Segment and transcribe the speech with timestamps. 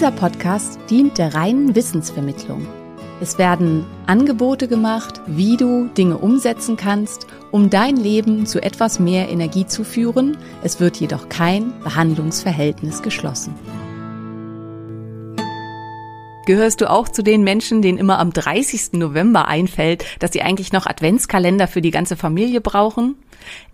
[0.00, 2.66] Dieser Podcast dient der reinen Wissensvermittlung.
[3.20, 9.28] Es werden Angebote gemacht, wie du Dinge umsetzen kannst, um dein Leben zu etwas mehr
[9.28, 10.38] Energie zu führen.
[10.62, 13.54] Es wird jedoch kein Behandlungsverhältnis geschlossen.
[16.46, 18.94] Gehörst du auch zu den Menschen, denen immer am 30.
[18.94, 23.16] November einfällt, dass sie eigentlich noch Adventskalender für die ganze Familie brauchen?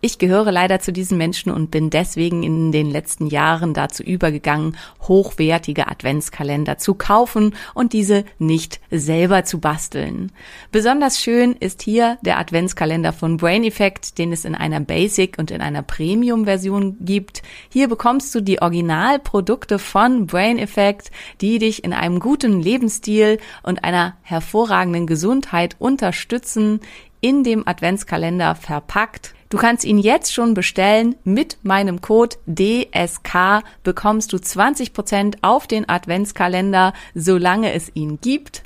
[0.01, 4.77] Ich gehöre leider zu diesen Menschen und bin deswegen in den letzten Jahren dazu übergegangen,
[5.03, 10.33] hochwertige Adventskalender zu kaufen und diese nicht selber zu basteln.
[10.73, 15.51] Besonders schön ist hier der Adventskalender von Brain Effect, den es in einer Basic und
[15.51, 17.43] in einer Premium Version gibt.
[17.69, 23.85] Hier bekommst du die Originalprodukte von Brain Effect, die dich in einem guten Lebensstil und
[23.85, 26.81] einer hervorragenden Gesundheit unterstützen
[27.21, 29.36] in dem Adventskalender verpackt.
[29.49, 31.15] Du kannst ihn jetzt schon bestellen.
[31.25, 38.63] Mit meinem Code DSK bekommst du 20% auf den Adventskalender, solange es ihn gibt.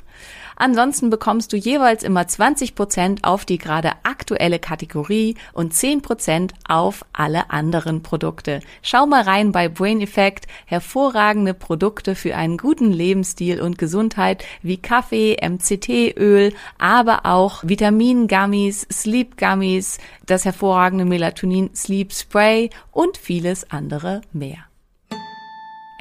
[0.61, 7.49] Ansonsten bekommst du jeweils immer 20% auf die gerade aktuelle Kategorie und 10% auf alle
[7.49, 8.59] anderen Produkte.
[8.83, 10.45] Schau mal rein bei Brain Effect.
[10.67, 19.97] Hervorragende Produkte für einen guten Lebensstil und Gesundheit wie Kaffee, MCT-Öl, aber auch Vitamin-Gummies, Sleep-Gummies,
[20.27, 24.70] das hervorragende Melatonin Sleep Spray und vieles andere mehr.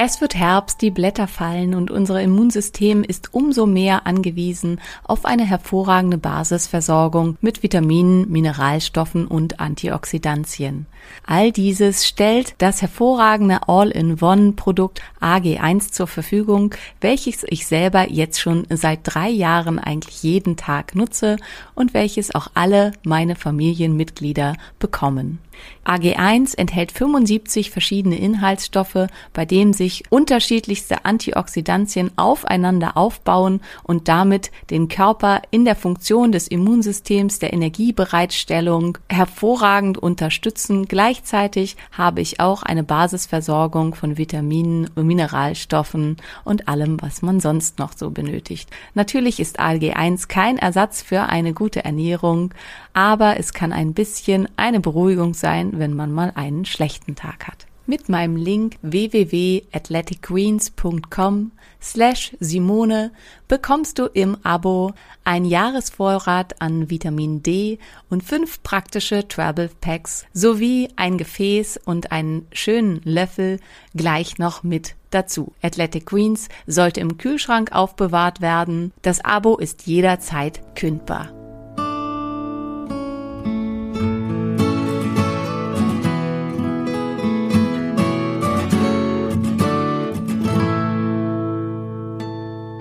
[0.03, 5.44] Es wird Herbst, die Blätter fallen und unser Immunsystem ist umso mehr angewiesen auf eine
[5.44, 10.87] hervorragende Basisversorgung mit Vitaminen, Mineralstoffen und Antioxidantien.
[11.27, 19.00] All dieses stellt das hervorragende All-in-One-Produkt AG1 zur Verfügung, welches ich selber jetzt schon seit
[19.03, 21.37] drei Jahren eigentlich jeden Tag nutze
[21.75, 25.41] und welches auch alle meine Familienmitglieder bekommen.
[25.84, 34.88] AG1 enthält 75 verschiedene Inhaltsstoffe, bei denen sich unterschiedlichste Antioxidantien aufeinander aufbauen und damit den
[34.88, 40.87] Körper in der Funktion des Immunsystems, der Energiebereitstellung hervorragend unterstützen.
[40.87, 47.93] Gleichzeitig habe ich auch eine Basisversorgung von Vitaminen, Mineralstoffen und allem, was man sonst noch
[47.97, 48.70] so benötigt.
[48.94, 52.53] Natürlich ist AG1 kein Ersatz für eine gute Ernährung,
[52.92, 57.66] aber es kann ein bisschen eine Beruhigung sein, wenn man mal einen schlechten Tag hat.
[57.90, 61.50] Mit meinem Link www.athleticgreens.com
[61.82, 63.10] slash Simone
[63.48, 64.92] bekommst du im Abo
[65.24, 72.46] ein Jahresvorrat an Vitamin D und fünf praktische Travel Packs sowie ein Gefäß und einen
[72.52, 73.58] schönen Löffel
[73.96, 75.52] gleich noch mit dazu.
[75.60, 78.92] Athletic Greens sollte im Kühlschrank aufbewahrt werden.
[79.02, 81.39] Das Abo ist jederzeit kündbar.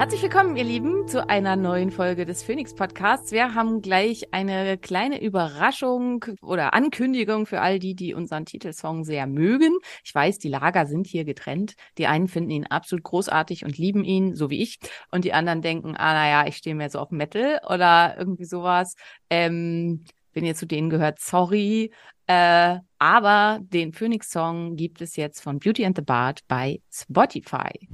[0.09, 3.31] Herzlich willkommen, ihr Lieben, zu einer neuen Folge des Phoenix Podcasts.
[3.31, 9.27] Wir haben gleich eine kleine Überraschung oder Ankündigung für all die, die unseren Titelsong sehr
[9.27, 9.77] mögen.
[10.03, 11.75] Ich weiß, die Lager sind hier getrennt.
[11.99, 14.79] Die einen finden ihn absolut großartig und lieben ihn, so wie ich.
[15.11, 18.95] Und die anderen denken, ah, naja, ich stehe mehr so auf Metal oder irgendwie sowas.
[19.29, 21.91] Ähm, wenn ihr zu denen gehört, sorry.
[22.25, 27.87] Äh, aber den Phoenix-Song gibt es jetzt von Beauty and the Bard bei Spotify.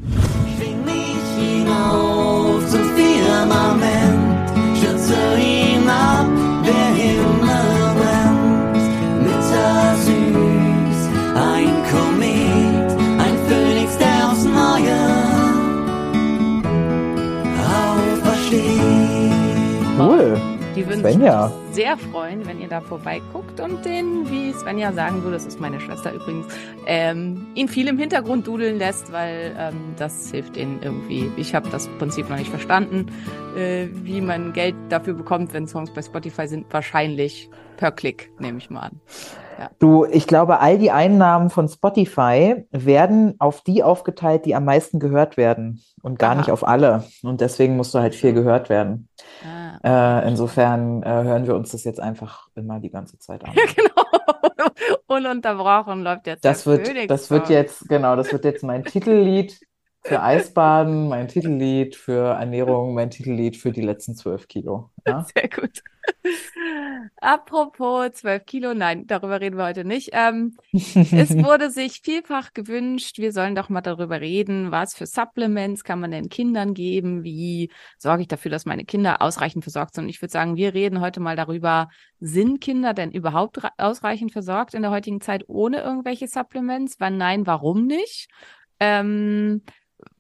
[2.95, 5.75] Firmament, stürze hinab,
[21.06, 21.52] Svenja.
[21.72, 25.80] sehr freuen, wenn ihr da vorbeiguckt und den, wie Svenja sagen würde, das ist meine
[25.80, 26.48] Schwester übrigens,
[26.88, 31.30] ähm, ihn viel im Hintergrund dudeln lässt, weil ähm, das hilft ihnen irgendwie.
[31.38, 33.12] Ich habe das Prinzip noch nicht verstanden,
[33.56, 36.66] äh, wie man Geld dafür bekommt, wenn Songs bei Spotify sind.
[36.72, 39.02] Wahrscheinlich per Klick, nehme ich mal an.
[39.57, 39.69] Ja.
[39.80, 45.00] Du, ich glaube, all die Einnahmen von Spotify werden auf die aufgeteilt, die am meisten
[45.00, 46.38] gehört werden und gar Aha.
[46.40, 47.04] nicht auf alle.
[47.24, 49.07] Und deswegen musst du halt viel gehört werden.
[49.44, 53.54] Ah, Äh, insofern äh, hören wir uns das jetzt einfach immer die ganze Zeit an.
[53.75, 54.06] genau.
[55.07, 59.60] Ununterbrochen läuft jetzt Das wird, das wird jetzt, genau, das wird jetzt mein Titellied
[60.06, 64.92] für Eisbaden, mein Titellied für Ernährung, mein Titellied für die letzten zwölf Kilo.
[65.07, 65.25] Ja?
[65.36, 65.81] Sehr gut.
[67.18, 70.10] Apropos 12 Kilo, nein, darüber reden wir heute nicht.
[70.13, 75.84] Ähm, es wurde sich vielfach gewünscht, wir sollen doch mal darüber reden, was für Supplements
[75.84, 80.04] kann man den Kindern geben, wie sorge ich dafür, dass meine Kinder ausreichend versorgt sind.
[80.04, 84.75] Und ich würde sagen, wir reden heute mal darüber, sind Kinder denn überhaupt ausreichend versorgt
[84.75, 86.98] in der heutigen Zeit ohne irgendwelche Supplements?
[87.00, 88.30] Wann nein, warum nicht?
[88.80, 89.63] Ähm,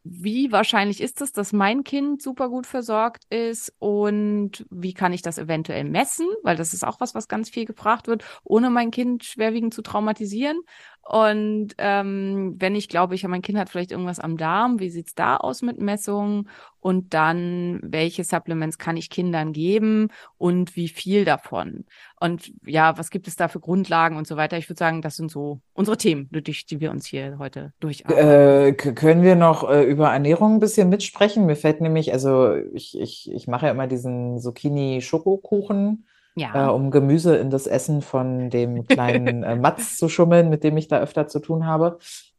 [0.07, 5.23] wie wahrscheinlich ist es, dass mein Kind super gut versorgt ist und wie kann ich
[5.23, 6.27] das eventuell messen?
[6.43, 9.81] Weil das ist auch was, was ganz viel gefragt wird, ohne mein Kind schwerwiegend zu
[9.81, 10.61] traumatisieren.
[11.07, 14.89] Und ähm, wenn ich glaube, ich habe mein Kind hat vielleicht irgendwas am Darm, wie
[14.89, 16.49] sieht's da aus mit Messungen?
[16.79, 21.85] Und dann, welche Supplements kann ich Kindern geben und wie viel davon?
[22.19, 24.57] Und ja, was gibt es da für Grundlagen und so weiter?
[24.57, 28.27] Ich würde sagen, das sind so unsere Themen, durch die wir uns hier heute durcharbeiten.
[28.27, 31.45] Äh, können wir noch äh, über Ernährung ein bisschen mitsprechen?
[31.45, 36.05] Mir fällt nämlich, also ich, ich, ich mache ja immer diesen Zucchini-Schokokuchen,
[36.35, 36.69] äh, ja.
[36.69, 40.87] um Gemüse in das Essen von dem kleinen äh, Matz zu schummeln, mit dem ich
[40.87, 41.97] da öfter zu tun habe.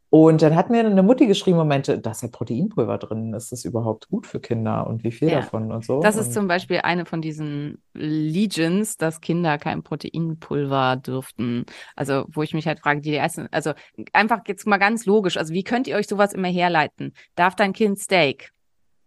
[0.09, 3.35] Und dann hat mir eine Mutti geschrieben, Momente, da ist ja Proteinpulver drin.
[3.35, 5.41] Ist das überhaupt gut für Kinder und wie viel Ja.
[5.41, 6.01] davon und so?
[6.01, 11.65] Das ist Und zum Beispiel eine von diesen Legions, dass Kinder kein Proteinpulver dürften.
[11.97, 13.73] Also, wo ich mich halt frage, die essen, also
[14.13, 17.13] einfach jetzt mal ganz logisch, also wie könnt ihr euch sowas immer herleiten?
[17.35, 18.53] Darf dein Kind Steak?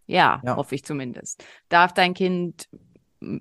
[0.06, 0.56] Ja, Ja.
[0.56, 1.42] hoffe ich zumindest.
[1.70, 2.68] Darf dein Kind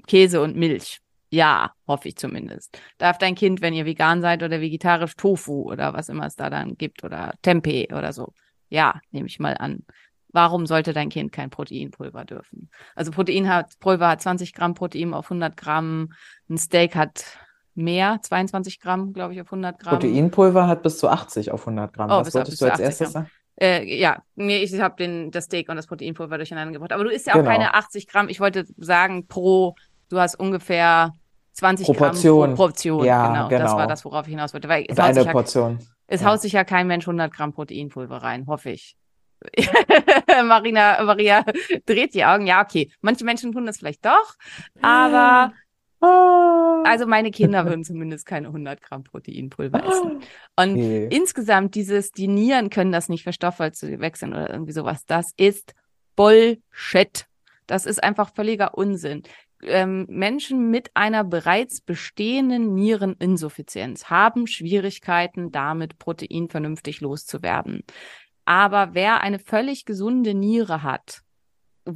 [0.07, 1.01] Käse und Milch?
[1.31, 2.79] Ja, hoffe ich zumindest.
[2.97, 6.49] Darf dein Kind, wenn ihr vegan seid oder vegetarisch, Tofu oder was immer es da
[6.49, 8.33] dann gibt oder Tempeh oder so?
[8.69, 9.83] Ja, nehme ich mal an.
[10.31, 12.69] Warum sollte dein Kind kein Proteinpulver dürfen?
[12.95, 16.13] Also Protein hat, Pulver hat 20 Gramm Protein auf 100 Gramm.
[16.49, 17.23] Ein Steak hat
[17.73, 19.93] mehr, 22 Gramm, glaube ich, auf 100 Gramm.
[19.99, 22.11] Proteinpulver hat bis zu 80 auf 100 Gramm.
[22.11, 23.29] Oh, Was wolltest du als 80 erstes sagen?
[23.59, 26.93] Äh, ja, nee, ich habe den das Steak und das Proteinpulver durcheinander gebracht.
[26.93, 27.49] Aber du isst ja auch Genau.
[27.49, 28.29] keine 80 Gramm.
[28.29, 29.75] Ich wollte sagen, pro,
[30.09, 31.13] du hast ungefähr
[31.59, 32.39] 20 Proportion.
[32.39, 33.06] Gramm pro Portion.
[33.06, 33.77] Ja, genau, das genau.
[33.77, 34.67] war das, worauf ich hinaus wollte.
[34.69, 35.79] Weil es, eine sich, ja, Portion.
[36.07, 38.95] es haut sich ja kein Mensch 100 Gramm Proteinpulver rein, hoffe ich.
[40.45, 41.45] Marina, Maria
[41.85, 42.45] dreht die Augen.
[42.47, 42.91] Ja, okay.
[43.01, 44.35] Manche Menschen tun das vielleicht doch,
[44.81, 45.53] aber
[46.01, 46.81] Ah.
[46.85, 50.21] also meine Kinder würden zumindest keine 100 Gramm Proteinpulver essen.
[50.55, 51.07] Und Okay.
[51.12, 55.73] insgesamt dieses, die Nieren können das nicht verstoffwechseln oder irgendwie sowas, das ist
[56.15, 57.25] Bullshit.
[57.67, 59.23] Das ist einfach völliger Unsinn.
[59.63, 67.83] Ähm, Menschen mit einer bereits bestehenden Niereninsuffizienz haben Schwierigkeiten, damit Protein vernünftig loszuwerden.
[68.45, 71.21] Aber wer eine völlig gesunde Niere hat,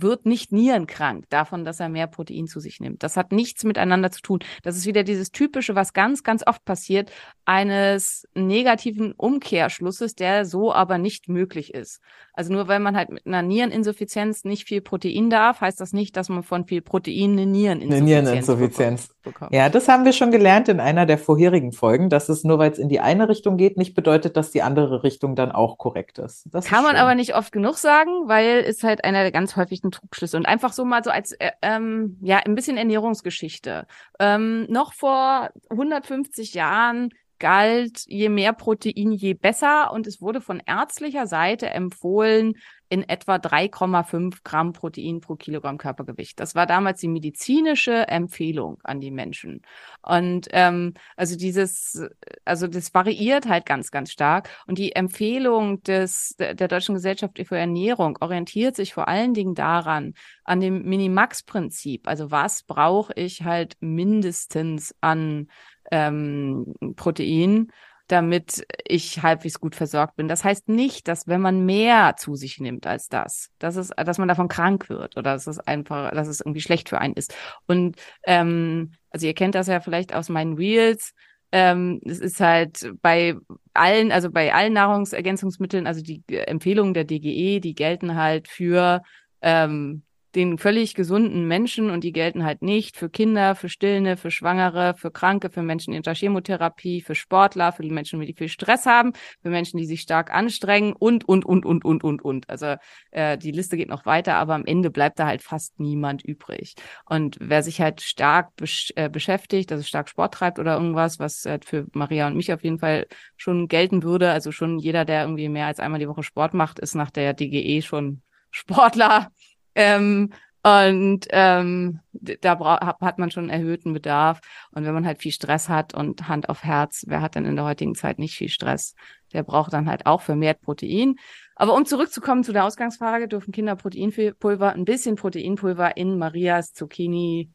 [0.02, 3.04] wird nicht nierenkrank davon, dass er mehr Protein zu sich nimmt.
[3.04, 4.40] Das hat nichts miteinander zu tun.
[4.64, 7.12] Das ist wieder dieses typische, was ganz, ganz oft passiert,
[7.46, 12.00] eines negativen Umkehrschlusses, der so aber nicht möglich ist.
[12.34, 16.16] Also nur weil man halt mit einer Niereninsuffizienz nicht viel Protein darf, heißt das nicht,
[16.18, 19.10] dass man von viel Protein eine Niereninsuffizienz, Eine Niereninsuffizienz.
[19.24, 19.54] bekommt.
[19.54, 22.72] Ja, das haben wir schon gelernt in einer der vorherigen Folgen, dass es nur weil
[22.72, 26.18] es in die eine Richtung geht, nicht bedeutet, dass die andere Richtung dann auch korrekt
[26.20, 26.48] ist.
[26.52, 29.56] Das Kann ist man aber nicht oft genug sagen, weil es halt einer der ganz
[29.84, 33.86] häufigsten Trugschlüsse und einfach so mal so als äh, ähm, ja ein bisschen Ernährungsgeschichte.
[34.20, 37.10] Ähm, noch vor 150 Jahren
[37.40, 42.54] galt, je mehr Protein, je besser und es wurde von ärztlicher Seite empfohlen,
[42.94, 46.40] in etwa 3,5 Gramm Protein pro Kilogramm Körpergewicht.
[46.40, 49.64] Das war damals die medizinische Empfehlung an die Menschen.
[50.04, 52.08] Und ähm, also dieses,
[52.46, 54.48] also das variiert halt ganz, ganz stark.
[54.68, 60.14] Und die Empfehlung des, der Deutschen Gesellschaft für Ernährung orientiert sich vor allen Dingen daran,
[60.44, 62.08] an dem Minimax-Prinzip.
[62.08, 65.48] Also was brauche ich halt mindestens an
[65.90, 67.72] ähm, Protein,
[68.08, 70.28] damit ich halbwegs gut versorgt bin.
[70.28, 74.18] Das heißt nicht, dass wenn man mehr zu sich nimmt als das, dass es, dass
[74.18, 77.34] man davon krank wird oder dass es einfach, dass es irgendwie schlecht für einen ist.
[77.66, 81.14] Und ähm, also ihr kennt das ja vielleicht aus meinen Reels.
[81.52, 83.36] Ähm, es ist halt bei
[83.74, 89.02] allen, also bei allen Nahrungsergänzungsmitteln, also die Empfehlungen der DGE, die gelten halt für
[89.42, 90.04] ähm,
[90.36, 94.96] den völlig gesunden Menschen und die gelten halt nicht für Kinder, für Stillende, für Schwangere,
[94.96, 98.86] für Kranke, für Menschen in der Chemotherapie, für Sportler, für die Menschen, die viel Stress
[98.86, 102.50] haben, für Menschen, die sich stark anstrengen und, und, und, und, und, und, und.
[102.50, 102.76] Also
[103.12, 106.76] äh, die Liste geht noch weiter, aber am Ende bleibt da halt fast niemand übrig.
[107.06, 111.46] Und wer sich halt stark besch äh, beschäftigt, also stark Sport treibt oder irgendwas, was
[111.46, 115.24] halt für Maria und mich auf jeden Fall schon gelten würde, also schon jeder, der
[115.24, 118.22] irgendwie mehr als einmal die Woche Sport macht, ist nach der DGE schon
[118.56, 119.32] Sportler
[119.76, 120.32] ähm,
[120.66, 124.40] und ähm, da hat man schon erhöhten Bedarf.
[124.72, 127.58] Und wenn man halt viel Stress hat und Hand auf Herz, wer hat denn in
[127.58, 128.96] der heutigen Zeit nicht viel Stress?
[129.34, 131.16] Der braucht dann halt auch vermehrt Protein.
[131.56, 137.52] Aber um zurückzukommen zu der Ausgangsfrage, dürfen Kinder Proteinpulver, ein bisschen Proteinpulver in Marias Zucchini,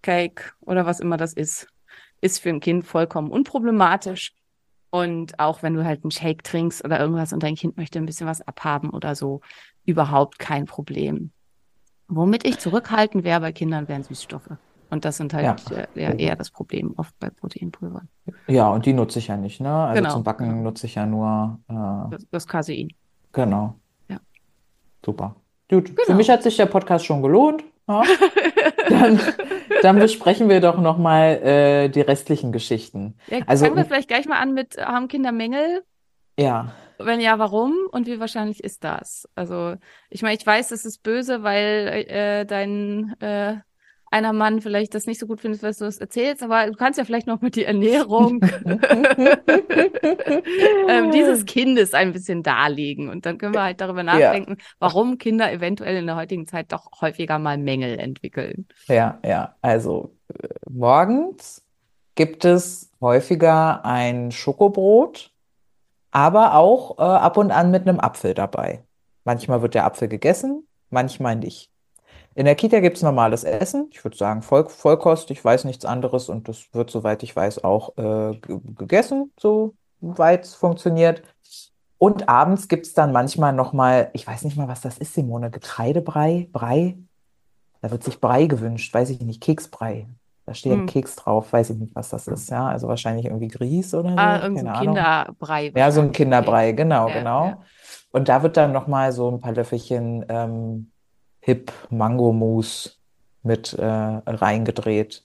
[0.00, 1.66] Cake oder was immer das ist,
[2.20, 4.32] ist für ein Kind vollkommen unproblematisch.
[4.94, 8.04] Und auch wenn du halt einen Shake trinkst oder irgendwas und dein Kind möchte ein
[8.04, 9.40] bisschen was abhaben oder so,
[9.86, 11.30] überhaupt kein Problem.
[12.08, 14.50] Womit ich zurückhalten wäre bei Kindern, wären Süßstoffe.
[14.90, 15.86] Und das sind halt ja.
[15.94, 18.06] eher, eher das Problem oft bei Proteinpulvern.
[18.48, 19.72] Ja, und die nutze ich ja nicht, ne?
[19.72, 20.12] Also genau.
[20.12, 22.88] zum Backen nutze ich ja nur äh, das, das Casein.
[23.32, 23.74] Genau.
[24.08, 24.18] Ja.
[25.02, 25.36] Super.
[25.70, 25.86] Gut.
[25.86, 26.02] Genau.
[26.04, 27.64] Für mich hat sich der Podcast schon gelohnt.
[27.88, 28.02] Ja.
[28.92, 29.20] dann,
[29.82, 33.14] dann besprechen wir doch nochmal äh, die restlichen Geschichten.
[33.28, 35.82] Ja, also, fangen wir vielleicht gleich mal an mit, haben Kinder Mängel?
[36.38, 36.72] Ja.
[36.98, 39.28] Wenn ja, warum und wie wahrscheinlich ist das?
[39.34, 39.74] Also,
[40.10, 43.56] ich meine, ich weiß, es ist böse, weil äh, dein äh,
[44.12, 46.98] einer Mann vielleicht das nicht so gut findet, was du das erzählst, aber du kannst
[46.98, 48.40] ja vielleicht noch mit die Ernährung
[50.88, 53.08] ähm, dieses Kindes ein bisschen darlegen.
[53.08, 54.64] Und dann können wir halt darüber nachdenken, ja.
[54.78, 58.66] warum Kinder eventuell in der heutigen Zeit doch häufiger mal Mängel entwickeln.
[58.86, 59.56] Ja, ja.
[59.62, 61.64] Also äh, morgens
[62.14, 65.32] gibt es häufiger ein Schokobrot
[66.12, 68.84] aber auch äh, ab und an mit einem Apfel dabei.
[69.24, 71.71] Manchmal wird der Apfel gegessen, manchmal nicht.
[72.34, 73.88] In der Kita gibt es normales Essen.
[73.90, 77.64] Ich würde sagen Voll Vollkost, ich weiß nichts anderes und das wird, soweit ich weiß,
[77.64, 78.38] auch äh,
[78.76, 81.22] gegessen, soweit es funktioniert.
[81.98, 85.50] Und abends gibt es dann manchmal nochmal, ich weiß nicht mal, was das ist, Simone,
[85.50, 86.96] Getreidebrei, Brei.
[87.80, 90.06] Da wird sich Brei gewünscht, weiß ich nicht, Keksbrei.
[90.46, 90.86] Da steht hm.
[90.86, 92.50] Keks drauf, weiß ich nicht, was das ist.
[92.50, 94.16] Ja, also wahrscheinlich irgendwie Grieß oder so.
[94.16, 95.72] Ah, irgendein so Kinderbrei.
[95.76, 97.46] Ja, so ein Kinderbrei, genau, ja, genau.
[97.46, 97.62] Ja.
[98.10, 100.91] Und da wird dann nochmal so ein paar Löffelchen ähm,
[101.42, 102.92] Hip Mango Mousse
[103.42, 105.24] mit äh, reingedreht.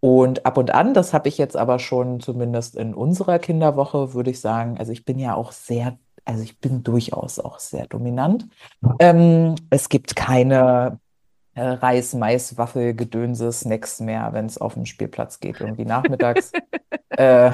[0.00, 4.30] Und ab und an, das habe ich jetzt aber schon zumindest in unserer Kinderwoche, würde
[4.30, 8.46] ich sagen, also ich bin ja auch sehr, also ich bin durchaus auch sehr dominant.
[9.00, 11.00] Ähm, es gibt keine
[11.54, 16.52] äh, Reis, Mais, Waffel, Gedönse, Snacks mehr, wenn es auf den Spielplatz geht, irgendwie nachmittags.
[17.10, 17.50] äh,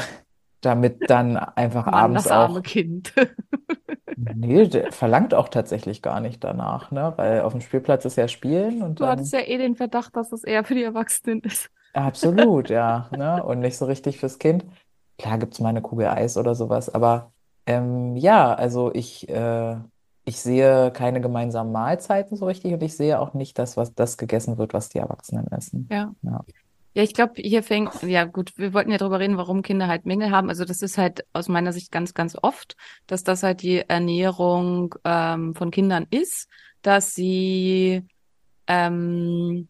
[0.64, 2.62] damit dann einfach Mann, abends das arme auch.
[2.62, 3.12] Kind.
[4.16, 7.12] nee, verlangt auch tatsächlich gar nicht danach, ne?
[7.16, 9.12] Weil auf dem Spielplatz ist ja Spielen und Du dann.
[9.12, 11.71] hattest ja eh den Verdacht, dass es eher für die Erwachsenen ist.
[11.92, 13.09] Absolut, ja.
[13.16, 13.42] Ne?
[13.42, 14.64] Und nicht so richtig fürs Kind.
[15.18, 17.33] Klar gibt es mal eine Kugel Eis oder sowas, aber
[17.66, 19.76] ähm, ja, also ich äh,
[20.25, 24.16] ich sehe keine gemeinsamen Mahlzeiten so richtig und ich sehe auch nicht das, was das
[24.16, 25.88] gegessen wird, was die Erwachsenen essen.
[25.90, 26.14] Ja.
[26.23, 26.44] Ja,
[26.95, 30.07] ja ich glaube, hier fängt, ja gut, wir wollten ja darüber reden, warum Kinder halt
[30.07, 30.49] Mängel haben.
[30.49, 34.95] Also das ist halt aus meiner Sicht ganz, ganz oft, dass das halt die Ernährung
[35.05, 36.49] ähm, von Kindern ist,
[36.83, 38.03] dass sie
[38.67, 39.69] ähm,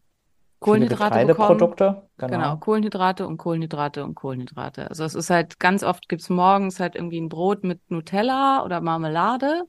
[0.59, 1.57] Kohlenhydrate bekommen.
[1.77, 2.07] Genau.
[2.17, 4.89] genau, Kohlenhydrate und Kohlenhydrate und Kohlenhydrate.
[4.89, 8.79] Also es ist halt ganz oft gibt's morgens halt irgendwie ein Brot mit Nutella oder
[8.81, 9.63] Marmelade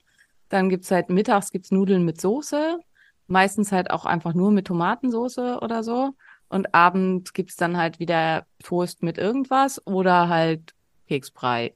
[0.48, 2.78] dann gibt's halt mittags gibt's Nudeln mit Soße,
[3.26, 6.14] meistens halt auch einfach nur mit Tomatensoße oder so.
[6.48, 10.74] Und abends gibt's dann halt wieder Toast mit irgendwas oder halt
[11.08, 11.74] Keksbrei.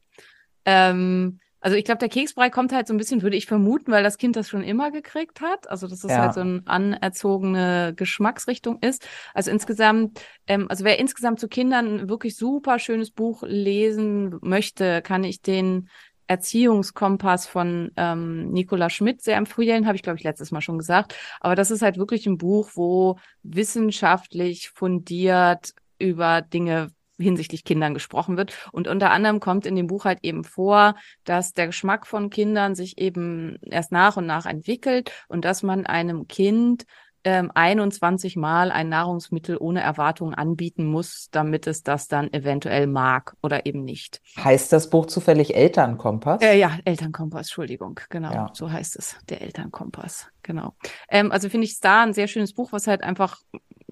[0.64, 4.02] Ähm, also ich glaube, der Keksbrei kommt halt so ein bisschen, würde ich vermuten, weil
[4.02, 5.68] das Kind das schon immer gekriegt hat.
[5.68, 6.18] Also dass es ja.
[6.18, 9.06] halt so eine anerzogene Geschmacksrichtung ist.
[9.34, 15.02] Also insgesamt, ähm, also wer insgesamt zu Kindern ein wirklich super schönes Buch lesen möchte,
[15.02, 15.88] kann ich den
[16.30, 21.16] Erziehungskompass von ähm, Nicola Schmidt sehr empfehlen, habe ich, glaube ich, letztes Mal schon gesagt.
[21.40, 28.36] Aber das ist halt wirklich ein Buch, wo wissenschaftlich fundiert über Dinge hinsichtlich Kindern gesprochen
[28.36, 28.56] wird.
[28.70, 30.94] Und unter anderem kommt in dem Buch halt eben vor,
[31.24, 35.84] dass der Geschmack von Kindern sich eben erst nach und nach entwickelt und dass man
[35.84, 36.84] einem Kind
[37.24, 43.36] ähm, 21 Mal ein Nahrungsmittel ohne Erwartung anbieten muss, damit es das dann eventuell mag
[43.42, 44.20] oder eben nicht.
[44.38, 46.42] Heißt das Buch zufällig Elternkompass?
[46.42, 48.50] Äh, ja, Elternkompass, Entschuldigung, genau, ja.
[48.52, 50.74] so heißt es, der Elternkompass, genau.
[51.08, 53.38] Ähm, also finde ich es da ein sehr schönes Buch, was halt einfach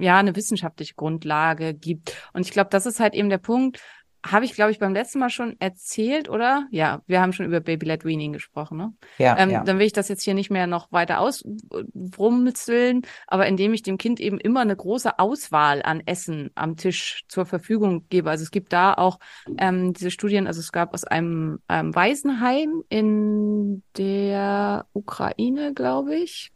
[0.01, 2.17] ja eine wissenschaftliche Grundlage gibt.
[2.33, 3.81] Und ich glaube, das ist halt eben der Punkt,
[4.27, 6.67] habe ich, glaube ich, beim letzten Mal schon erzählt, oder?
[6.71, 8.93] Ja, wir haben schon über Baby-led Weaning gesprochen, ne?
[9.19, 9.63] Ja, ähm, ja.
[9.63, 13.97] Dann will ich das jetzt hier nicht mehr noch weiter ausrummeln, aber indem ich dem
[13.97, 18.31] Kind eben immer eine große Auswahl an Essen am Tisch zur Verfügung gebe.
[18.31, 19.19] Also es gibt da auch
[19.57, 26.53] ähm, diese Studien, also es gab aus einem ähm, Waisenheim in der Ukraine, glaube ich,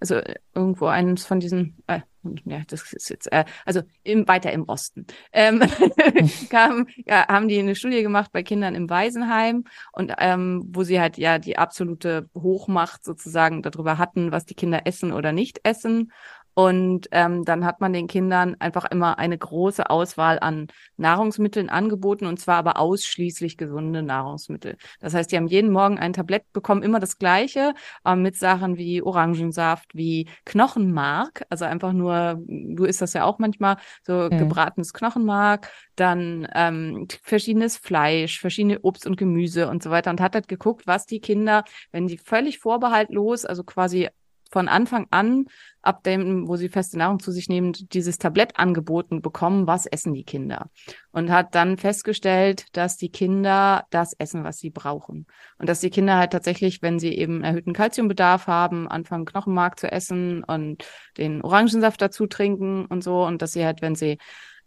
[0.00, 2.00] also äh, irgendwo eines von diesen, äh,
[2.44, 5.60] ja, das ist jetzt, äh, also im, weiter im Osten, ähm,
[6.50, 11.00] kam, ja, haben die eine Studie gemacht bei Kindern im Waisenheim und ähm, wo sie
[11.00, 16.12] halt ja die absolute Hochmacht sozusagen darüber hatten, was die Kinder essen oder nicht essen.
[16.54, 22.26] Und ähm, dann hat man den Kindern einfach immer eine große Auswahl an Nahrungsmitteln angeboten
[22.26, 24.76] und zwar aber ausschließlich gesunde Nahrungsmittel.
[25.00, 28.76] Das heißt, die haben jeden Morgen ein Tablett bekommen, immer das gleiche, äh, mit Sachen
[28.76, 34.36] wie Orangensaft, wie Knochenmark, also einfach nur, du isst das ja auch manchmal, so Mhm.
[34.36, 40.34] gebratenes Knochenmark, dann ähm, verschiedenes Fleisch, verschiedene Obst und Gemüse und so weiter und hat
[40.34, 44.08] halt geguckt, was die Kinder, wenn sie völlig vorbehaltlos, also quasi
[44.54, 45.46] von Anfang an,
[45.82, 50.14] ab dem, wo sie feste Nahrung zu sich nehmen, dieses Tablett angeboten bekommen, was essen
[50.14, 50.70] die Kinder.
[51.10, 55.26] Und hat dann festgestellt, dass die Kinder das essen, was sie brauchen.
[55.58, 59.90] Und dass die Kinder halt tatsächlich, wenn sie eben erhöhten Kalziumbedarf haben, anfangen Knochenmark zu
[59.90, 60.84] essen und
[61.18, 63.24] den Orangensaft dazu trinken und so.
[63.24, 64.18] Und dass sie halt, wenn sie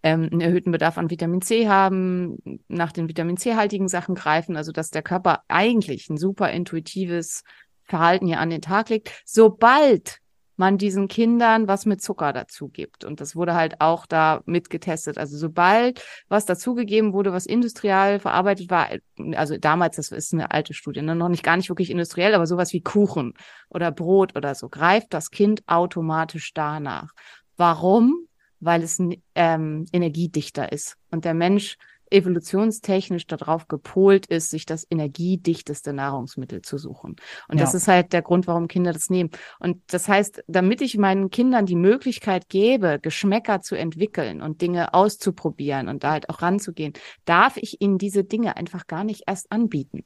[0.03, 4.74] ähm, einen erhöhten Bedarf an Vitamin C haben, nach den Vitamin C-haltigen Sachen greifen, also
[4.74, 7.44] dass der Körper eigentlich ein super intuitives
[7.88, 10.20] Verhalten hier an den Tag legt, sobald
[10.58, 13.06] man diesen Kindern was mit Zucker dazu gibt.
[13.06, 15.17] Und das wurde halt auch da mitgetestet.
[15.17, 18.89] Also sobald was dazugegeben wurde, was industriell verarbeitet war,
[19.36, 22.48] also damals, das ist eine alte Studie, ne, noch nicht gar nicht wirklich industriell, aber
[22.48, 23.34] sowas wie Kuchen
[23.70, 27.12] oder Brot oder so, greift das Kind automatisch danach.
[27.56, 28.27] Warum?
[28.60, 29.00] Weil es
[29.36, 30.98] ähm, energiedichter ist.
[31.12, 31.77] Und der Mensch
[32.12, 37.16] evolutionstechnisch darauf gepolt ist, sich das energiedichteste Nahrungsmittel zu suchen.
[37.48, 37.66] Und Ja.
[37.66, 39.30] das ist halt der Grund, warum Kinder das nehmen.
[39.60, 44.94] Und das heißt, damit ich meinen Kindern die Möglichkeit gebe, Geschmäcker zu entwickeln und Dinge
[44.94, 46.94] auszuprobieren und da halt auch ranzugehen,
[47.26, 50.04] darf ich ihnen diese Dinge einfach gar nicht erst anbieten.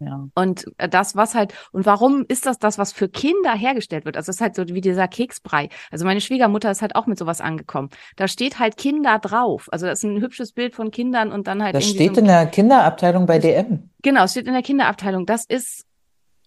[0.00, 0.28] Ja.
[0.34, 4.16] Und äh, das, was halt, und warum ist das das, was für Kinder hergestellt wird?
[4.16, 5.68] Also es ist halt so wie dieser Keksbrei.
[5.90, 7.90] Also meine Schwiegermutter ist halt auch mit sowas angekommen.
[8.16, 9.68] Da steht halt Kinder drauf.
[9.70, 12.26] Also das ist ein hübsches Bild von Kindern und dann halt Das steht so in
[12.26, 13.90] der Kinderabteilung bei DM.
[14.02, 15.26] Genau, es steht in der Kinderabteilung.
[15.26, 15.84] Das ist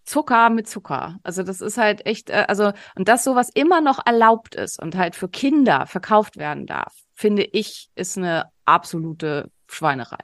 [0.03, 1.19] Zucker mit Zucker.
[1.23, 4.95] Also das ist halt echt, äh, also und dass sowas immer noch erlaubt ist und
[4.95, 10.17] halt für Kinder verkauft werden darf, finde ich, ist eine absolute Schweinerei.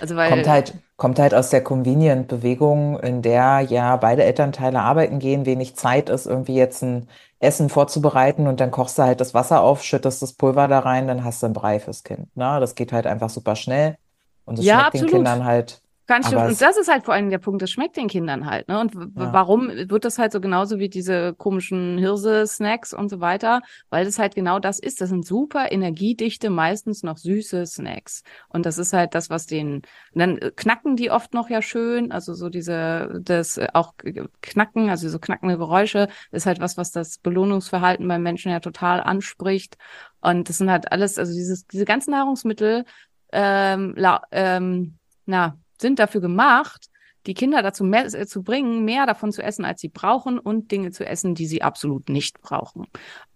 [0.00, 5.18] Also weil Kommt halt, kommt halt aus der Convenient-Bewegung, in der ja beide Elternteile arbeiten
[5.18, 7.08] gehen, wenig Zeit ist, irgendwie jetzt ein
[7.40, 11.08] Essen vorzubereiten und dann kochst du halt das Wasser auf, schüttest das Pulver da rein,
[11.08, 12.34] dann hast du einen Brei fürs Kind.
[12.36, 12.58] Ne?
[12.60, 13.98] Das geht halt einfach super schnell
[14.44, 15.06] und es Ja, schmeckt den absolut.
[15.06, 15.82] Kindern halt.
[16.06, 16.26] Ganz.
[16.32, 18.68] Aber Und das ist halt vor allem der Punkt, das schmeckt den Kindern halt.
[18.68, 18.78] Ne?
[18.78, 19.32] Und Ja.
[19.32, 23.62] warum wird das halt so genauso wie diese komischen Hirse-Snacks und so weiter?
[23.88, 25.00] Weil das halt genau das ist.
[25.00, 28.22] Das sind super energiedichte, meistens noch süße Snacks.
[28.48, 29.80] Und das ist halt das, was den,
[30.12, 32.12] dann äh, knacken die oft noch ja schön.
[32.12, 33.94] Also so diese, das äh, auch
[34.42, 39.00] Knacken, also so knackende Geräusche, ist halt was, was das Belohnungsverhalten beim Menschen ja total
[39.00, 39.78] anspricht.
[40.20, 42.84] Und das sind halt alles, also dieses, diese ganzen Nahrungsmittel,
[43.32, 46.88] ähm, la, ähm, na, sind dafür gemacht,
[47.26, 50.70] die Kinder dazu mehr, äh, zu bringen, mehr davon zu essen, als sie brauchen und
[50.70, 52.86] Dinge zu essen, die sie absolut nicht brauchen.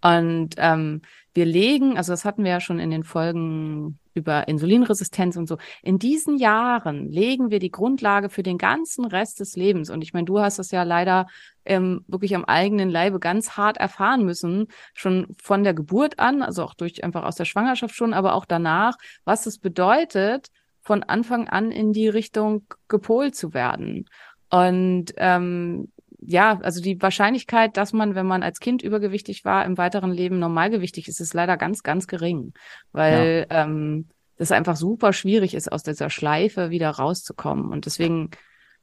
[0.03, 1.03] Und ähm,
[1.35, 5.57] wir legen, also das hatten wir ja schon in den Folgen über Insulinresistenz und so,
[5.83, 9.90] in diesen Jahren legen wir die Grundlage für den ganzen Rest des Lebens.
[9.90, 11.27] Und ich meine, du hast das ja leider
[11.64, 16.64] ähm, wirklich am eigenen Leibe ganz hart erfahren müssen, schon von der Geburt an, also
[16.64, 20.48] auch durch einfach aus der Schwangerschaft schon, aber auch danach, was es bedeutet,
[20.88, 24.09] von Anfang an in die Richtung gepolt zu werden.
[24.48, 29.77] Und ähm, ja, also die Wahrscheinlichkeit, dass man, wenn man als Kind übergewichtig war, im
[29.77, 32.55] weiteren Leben normalgewichtig ist, ist leider ganz, ganz gering,
[32.92, 37.70] weil ähm, das einfach super schwierig ist, aus dieser Schleife wieder rauszukommen.
[37.70, 38.31] Und deswegen,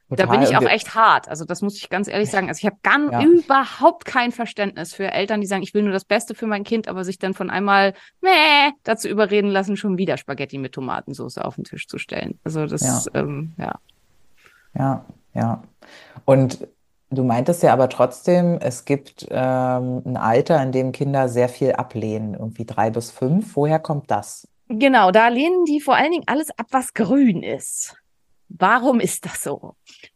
[0.08, 0.38] da Total.
[0.38, 1.28] bin ich auch echt hart.
[1.28, 2.48] Also das muss ich ganz ehrlich sagen.
[2.48, 3.22] Also ich habe ganz Ja.
[3.22, 6.86] überhaupt kein Verständnis für Eltern, die sagen, ich will nur das Beste für mein Kind,
[6.86, 8.30] aber sich dann von einmal meh,
[8.84, 12.38] dazu überreden lassen, schon wieder Spaghetti mit Tomatensauce auf den Tisch zu stellen.
[12.44, 13.74] Also das, ähm, ja.
[14.78, 15.62] Ja, ja.
[16.24, 16.68] Und
[17.10, 21.72] du meintest ja aber trotzdem, es gibt ähm, ein Alter, in dem Kinder sehr viel
[21.72, 23.56] ablehnen, irgendwie drei bis fünf.
[23.56, 24.46] Woher kommt das?
[24.68, 27.96] Genau, da lehnen die vor allen Dingen alles ab, was grün ist.
[28.48, 29.74] Warum ist das so?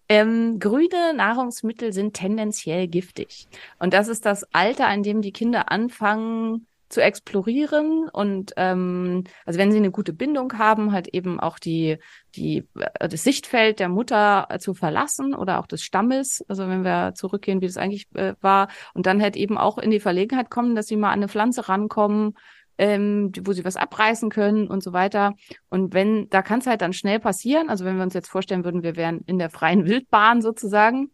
[0.08, 3.48] Ähm, grüne Nahrungsmittel sind tendenziell giftig.
[3.78, 9.60] Und das ist das Alter, an dem die Kinder anfangen, zu explorieren und ähm, also
[9.60, 11.98] wenn sie eine gute Bindung haben, halt eben auch die
[12.34, 12.66] die
[12.98, 17.14] äh, das Sichtfeld der Mutter äh, zu verlassen oder auch des Stammes, also wenn wir
[17.14, 20.74] zurückgehen, wie das eigentlich äh, war und dann halt eben auch in die Verlegenheit kommen,
[20.74, 22.34] dass sie mal an eine Pflanze rankommen
[22.80, 25.34] ähm, wo sie was abreißen können und so weiter.
[25.68, 28.64] Und wenn, da kann es halt dann schnell passieren, also wenn wir uns jetzt vorstellen
[28.64, 31.10] würden, wir wären in der freien Wildbahn sozusagen,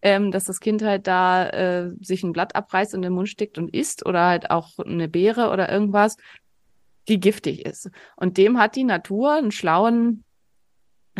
[0.00, 3.28] ähm, dass das Kind halt da äh, sich ein Blatt abreißt und in den Mund
[3.28, 6.16] steckt und isst oder halt auch eine Beere oder irgendwas,
[7.08, 7.90] die giftig ist.
[8.16, 10.24] Und dem hat die Natur einen schlauen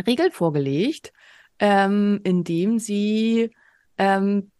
[0.07, 1.13] Riegel vorgelegt,
[1.59, 3.51] ähm, indem sie
[3.99, 4.51] ähm,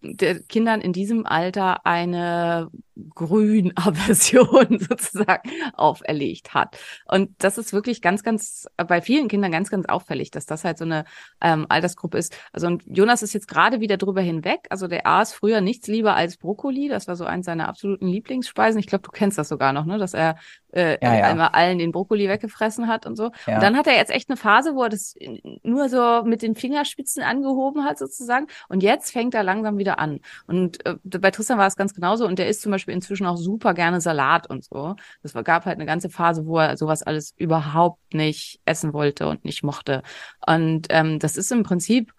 [0.48, 2.70] Kindern in diesem Alter eine
[3.16, 6.78] Grünaversion sozusagen auferlegt hat.
[7.08, 10.78] Und das ist wirklich ganz, ganz, bei vielen Kindern ganz, ganz auffällig, dass das halt
[10.78, 11.06] so eine
[11.42, 12.36] ähm, Altersgruppe ist.
[12.52, 14.68] Also und Jonas ist jetzt gerade wieder drüber hinweg.
[14.70, 16.88] Also der aß früher nichts lieber als Brokkoli.
[16.90, 18.80] Das war so eins seiner absoluten Lieblingsspeisen.
[18.80, 19.98] Ich glaube, du kennst das sogar noch, ne?
[19.98, 20.38] Dass er
[20.74, 21.26] äh, ja, ja.
[21.26, 23.32] einmal allen den Brokkoli weggefressen hat und so.
[23.48, 23.56] Ja.
[23.56, 25.16] Und dann hat er jetzt echt eine Phase, wo er das
[25.64, 28.48] nur so mit den Fingerspitzen angehoben hat sozusagen.
[28.70, 30.20] Und jetzt fängt er langsam wieder an.
[30.48, 32.26] Und äh, bei Tristan war es ganz genauso.
[32.26, 34.96] Und der isst zum Beispiel Beispiel inzwischen auch super gerne Salat und so.
[35.22, 39.46] Das gab halt eine ganze Phase, wo er sowas alles überhaupt nicht essen wollte und
[39.46, 40.04] nicht mochte.
[40.46, 42.14] Und ähm, das ist im Prinzip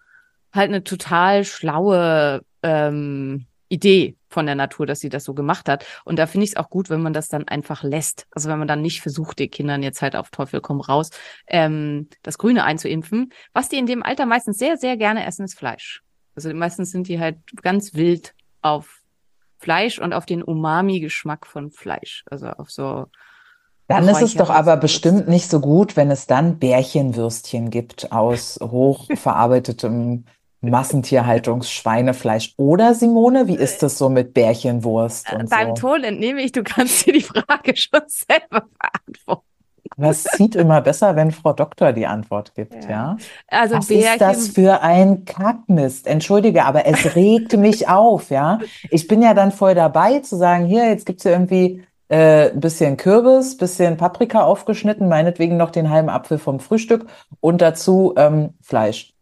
[0.51, 5.85] halt eine total schlaue ähm, Idee von der Natur, dass sie das so gemacht hat.
[6.03, 8.25] Und da finde ich es auch gut, wenn man das dann einfach lässt.
[8.31, 11.11] Also wenn man dann nicht versucht, den Kindern jetzt halt auf Teufel komm raus,
[11.47, 13.31] ähm, das Grüne einzuimpfen.
[13.53, 16.01] Was die in dem Alter meistens sehr, sehr gerne essen, ist Fleisch.
[16.35, 19.04] Also meistens sind die halt ganz wild auf
[19.65, 22.23] Fleisch und auf den Umami-Geschmack von Fleisch.
[22.29, 23.07] Also auf so.
[23.87, 28.59] Dann ist es doch aber bestimmt nicht so gut, wenn es dann Bärchenwürstchen gibt aus
[28.61, 30.25] hochverarbeitetem
[30.61, 32.53] Massentierhaltungsschweinefleisch.
[32.57, 35.81] Oder Simone, wie ist es so mit Bärchenwurst und Beim so?
[35.81, 39.54] Ton entnehme ich, du kannst dir die Frage schon selber beantworten.
[39.97, 42.89] Es zieht immer besser, wenn Frau Doktor die Antwort gibt, ja.
[42.89, 43.17] ja?
[43.47, 46.07] Also Was ist das für ein Kackmist?
[46.07, 48.59] Entschuldige, aber es regt mich auf, ja.
[48.89, 52.59] Ich bin ja dann voll dabei zu sagen, hier, jetzt gibt's ja irgendwie äh, ein
[52.59, 57.07] bisschen Kürbis, bisschen Paprika aufgeschnitten, meinetwegen noch den halben Apfel vom Frühstück
[57.39, 59.15] und dazu ähm, Fleisch.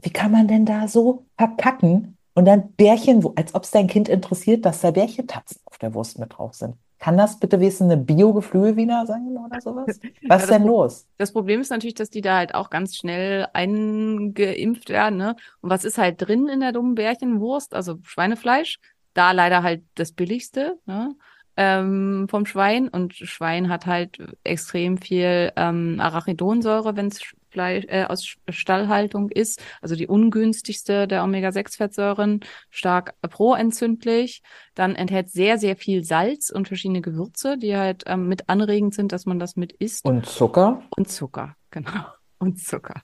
[0.00, 4.08] Wie kann man denn da so verkacken und dann Bärchen, als ob es dein Kind
[4.08, 6.76] interessiert, dass da Bärchentatzen auf der Wurst mit drauf sind?
[6.98, 10.00] Kann das bitte wenigstens eine Bio-Geflügelwiener sein oder sowas?
[10.26, 11.06] Was ist denn los?
[11.16, 15.16] Das Problem ist natürlich, dass die da halt auch ganz schnell eingeimpft werden.
[15.16, 15.36] Ne?
[15.60, 17.74] Und was ist halt drin in der dummen Bärchenwurst?
[17.74, 18.78] Also Schweinefleisch.
[19.14, 20.78] Da leider halt das billigste.
[20.86, 21.14] Ne?
[21.58, 27.20] ähm, vom Schwein und Schwein hat halt extrem viel ähm, Arachidonsäure, wenn es
[27.58, 32.40] Fleisch äh, aus Stallhaltung ist, also die ungünstigste der Omega-6-Fettsäuren,
[32.70, 34.42] stark proentzündlich.
[34.76, 39.10] Dann enthält sehr, sehr viel Salz und verschiedene Gewürze, die halt ähm, mit anregend sind,
[39.10, 40.04] dass man das mit isst.
[40.04, 40.82] Und Zucker?
[40.96, 42.04] Und Zucker, genau.
[42.38, 43.02] Und Zucker.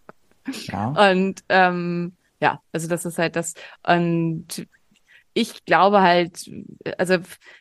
[0.66, 1.10] Ja.
[1.10, 3.54] Und ähm, ja, also das ist halt das.
[3.84, 4.68] Und
[5.32, 6.48] ich glaube halt,
[6.96, 7.16] also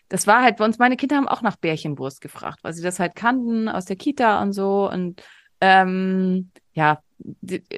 [0.10, 3.00] das war halt bei uns, meine Kinder haben auch nach Bärchenwurst gefragt, weil sie das
[3.00, 4.88] halt kannten aus der Kita und so.
[4.92, 5.24] Und
[5.60, 7.02] ähm, ja,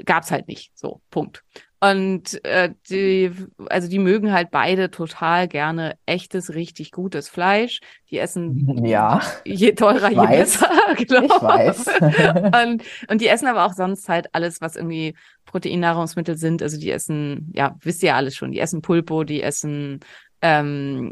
[0.06, 0.78] gab's halt nicht.
[0.78, 1.44] So, Punkt.
[1.82, 3.32] Und äh, die,
[3.70, 7.80] also die mögen halt beide total gerne echtes, richtig gutes Fleisch.
[8.10, 10.70] Die essen ja, je teurer, je besser.
[10.98, 11.26] Genau.
[11.26, 11.88] Ich weiß.
[12.66, 16.64] und, und die essen aber auch sonst halt alles, was irgendwie Proteinnahrungsmittel sind.
[16.64, 18.52] Also die essen, ja, wisst ihr ja alles schon.
[18.52, 20.00] Die essen Pulpo, die essen
[20.42, 21.12] ähm,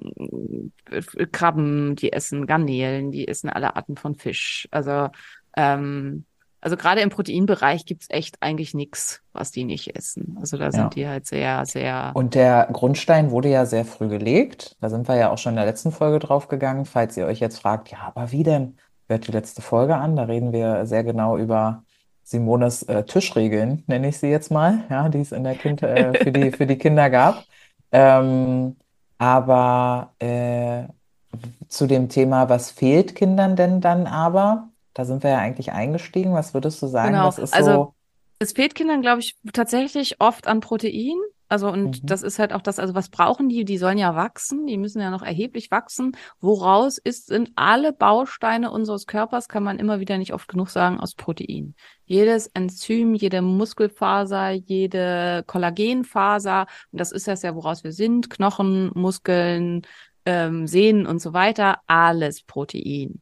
[1.31, 4.67] Krabben, die essen Garnelen, die essen alle Arten von Fisch.
[4.71, 5.09] Also
[5.57, 6.25] ähm,
[6.63, 10.37] also gerade im Proteinbereich gibt's echt eigentlich nichts, was die nicht essen.
[10.39, 10.89] Also da sind ja.
[10.89, 12.11] die halt sehr, sehr.
[12.13, 14.77] Und der Grundstein wurde ja sehr früh gelegt.
[14.79, 16.85] Da sind wir ja auch schon in der letzten Folge drauf gegangen.
[16.85, 18.77] Falls ihr euch jetzt fragt, ja, aber wie denn?
[19.09, 20.15] Hört die letzte Folge an.
[20.15, 21.83] Da reden wir sehr genau über
[22.23, 26.13] Simones äh, Tischregeln, nenne ich sie jetzt mal, ja, die es in der kind, äh,
[26.13, 27.43] für die, für die Kinder gab.
[27.91, 28.77] Ähm,
[29.17, 30.83] aber äh,
[31.67, 34.69] zu dem Thema, was fehlt Kindern denn dann aber?
[34.93, 36.33] Da sind wir ja eigentlich eingestiegen.
[36.33, 37.13] Was würdest du sagen?
[37.13, 37.25] Genau.
[37.25, 37.95] Das ist also so.
[38.39, 41.17] Es fehlt Kindern, glaube ich, tatsächlich oft an Protein.
[41.53, 42.07] Also und mhm.
[42.07, 43.63] das ist halt auch das, also was brauchen die?
[43.63, 46.17] Die sollen ja wachsen, die müssen ja noch erheblich wachsen.
[46.39, 50.99] Woraus ist, sind alle Bausteine unseres Körpers, kann man immer wieder nicht oft genug sagen,
[50.99, 51.75] aus Protein.
[52.05, 58.89] Jedes Enzym, jede Muskelfaser, jede Kollagenfaser, und das ist das ja, woraus wir sind, Knochen,
[58.95, 59.83] Muskeln,
[60.25, 63.21] ähm, Sehnen und so weiter, alles Protein.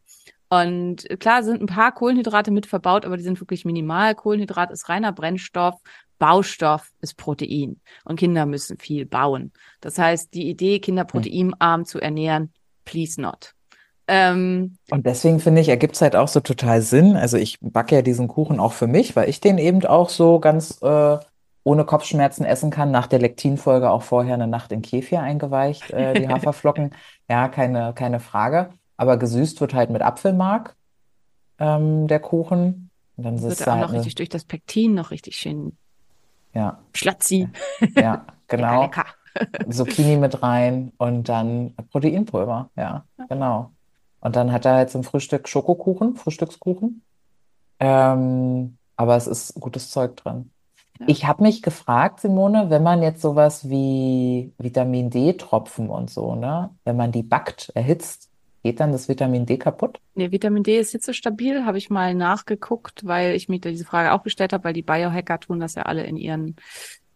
[0.51, 4.15] Und klar sind ein paar Kohlenhydrate mit verbaut, aber die sind wirklich minimal.
[4.15, 5.75] Kohlenhydrat ist reiner Brennstoff.
[6.19, 7.79] Baustoff ist Protein.
[8.03, 9.53] Und Kinder müssen viel bauen.
[9.79, 11.07] Das heißt, die Idee, Kinder hm.
[11.07, 12.51] proteinarm zu ernähren,
[12.83, 13.53] please not.
[14.09, 17.15] Ähm, Und deswegen finde ich, ergibt es halt auch so total Sinn.
[17.15, 20.41] Also ich backe ja diesen Kuchen auch für mich, weil ich den eben auch so
[20.41, 21.17] ganz äh,
[21.63, 22.91] ohne Kopfschmerzen essen kann.
[22.91, 26.93] Nach der Lektinfolge auch vorher eine Nacht in Kefir eingeweicht, äh, die Haferflocken.
[27.29, 28.71] Ja, keine, keine Frage.
[28.97, 30.75] Aber gesüßt wird halt mit Apfelmark
[31.60, 32.89] ähm, der Kuchen.
[33.17, 35.77] Und dann ist wird es auch halt noch richtig durch das Pektin noch richtig schön
[36.54, 37.49] ja, schlatzi.
[37.95, 38.84] ja, genau.
[38.84, 39.69] Lecker, lecker.
[39.71, 42.69] Zucchini mit rein und dann Proteinpulver.
[42.75, 43.71] Ja, genau.
[44.19, 47.01] Und dann hat er halt zum Frühstück Schokokuchen, Frühstückskuchen.
[47.80, 50.51] Ähm, aber es ist gutes Zeug drin.
[50.99, 51.06] Ja.
[51.08, 56.69] Ich habe mich gefragt, Simone, wenn man jetzt sowas wie Vitamin D-Tropfen und so, ne,
[56.84, 58.30] wenn man die backt, erhitzt,
[58.63, 60.00] geht dann das Vitamin D kaputt?
[60.15, 64.24] Nee, Vitamin D ist hitzestabil, habe ich mal nachgeguckt, weil ich mir diese Frage auch
[64.24, 66.56] gestellt habe, weil die Biohacker tun das ja alle in ihren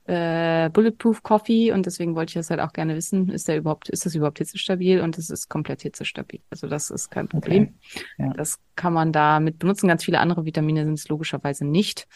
[0.06, 3.90] äh, Bulletproof Coffee und deswegen wollte ich das halt auch gerne wissen, ist der überhaupt,
[3.90, 5.02] ist das überhaupt hitzestabil?
[5.02, 6.42] Und es ist komplett hitzestabil.
[6.50, 7.76] Also das ist kein Problem.
[8.18, 8.32] Ja.
[8.34, 9.88] Das kann man da mit benutzen.
[9.88, 12.08] Ganz viele andere Vitamine sind es logischerweise nicht.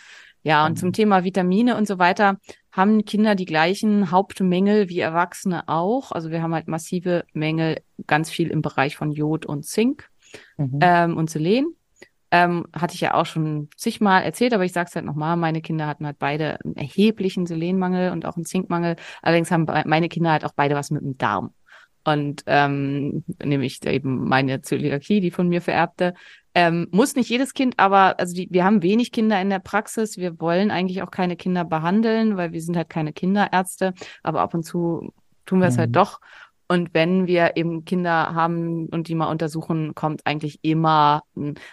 [0.44, 0.78] Ja, und Mhm.
[0.78, 2.38] zum Thema Vitamine und so weiter
[2.72, 6.12] haben Kinder die gleichen Hauptmängel wie Erwachsene auch.
[6.12, 10.10] Also wir haben halt massive Mängel, ganz viel im Bereich von Jod und Zink
[10.58, 10.80] Mhm.
[10.82, 11.76] ähm, und Selen.
[12.32, 15.62] Ähm, hatte ich ja auch schon zigmal erzählt, aber ich sage es halt nochmal, meine
[15.62, 18.98] Kinder hatten halt beide einen erheblichen Selenmangel und auch einen Zinkmangel.
[19.24, 21.56] Allerdings haben be- meine Kinder halt auch beide was mit dem Darm.
[22.06, 26.14] Und ähm, nämlich eben meine Zöliakie, die von mir vererbte.
[26.56, 30.18] Ähm, muss nicht jedes Kind, aber also die, wir haben wenig Kinder in der Praxis.
[30.18, 33.94] Wir wollen eigentlich auch keine Kinder behandeln, weil wir sind halt keine Kinderärzte.
[34.24, 35.14] Aber ab und zu
[35.46, 35.94] tun wir es halt Mhm.
[35.94, 36.20] doch.
[36.72, 41.24] Und wenn wir eben Kinder haben und die mal untersuchen, kommt eigentlich immer,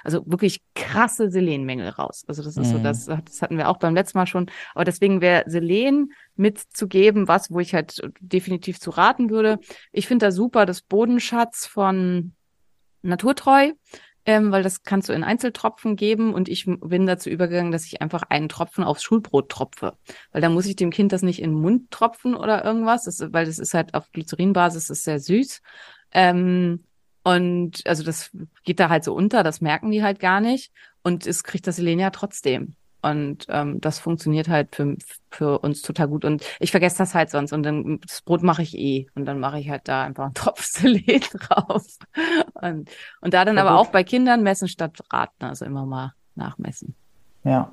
[0.02, 2.24] also wirklich krasse Selenmängel raus.
[2.28, 2.82] Also das ist so, Mhm.
[2.82, 4.50] das, das hatten wir auch beim letzten Mal schon.
[4.74, 9.58] Aber deswegen wäre Selen mitzugeben, was, wo ich halt definitiv zu raten würde.
[9.92, 12.32] Ich finde da super das Bodenschatz von
[13.02, 13.72] Naturtreu,
[14.26, 18.02] ähm, weil das kannst du in Einzeltropfen geben und ich bin dazu übergegangen, dass ich
[18.02, 19.96] einfach einen Tropfen aufs Schulbrot tropfe,
[20.32, 23.20] weil da muss ich dem Kind das nicht in den Mund tropfen oder irgendwas, das,
[23.32, 25.62] weil das ist halt auf Glycerinbasis, ist sehr süß.
[26.12, 26.84] Ähm,
[27.22, 28.30] und also das
[28.64, 31.76] geht da halt so unter, das merken die halt gar nicht und es kriegt das
[31.76, 32.74] Selenia trotzdem.
[33.10, 34.96] Und ähm, das funktioniert halt für,
[35.30, 36.24] für uns total gut.
[36.24, 37.52] Und ich vergesse das halt sonst.
[37.52, 39.06] Und dann das Brot mache ich eh.
[39.14, 41.84] Und dann mache ich halt da einfach einen Tropf Selen drauf.
[42.54, 42.90] Und,
[43.20, 43.86] und da dann Voll aber gut.
[43.86, 45.44] auch bei Kindern messen statt raten.
[45.44, 46.96] Also immer mal nachmessen.
[47.44, 47.70] Ja,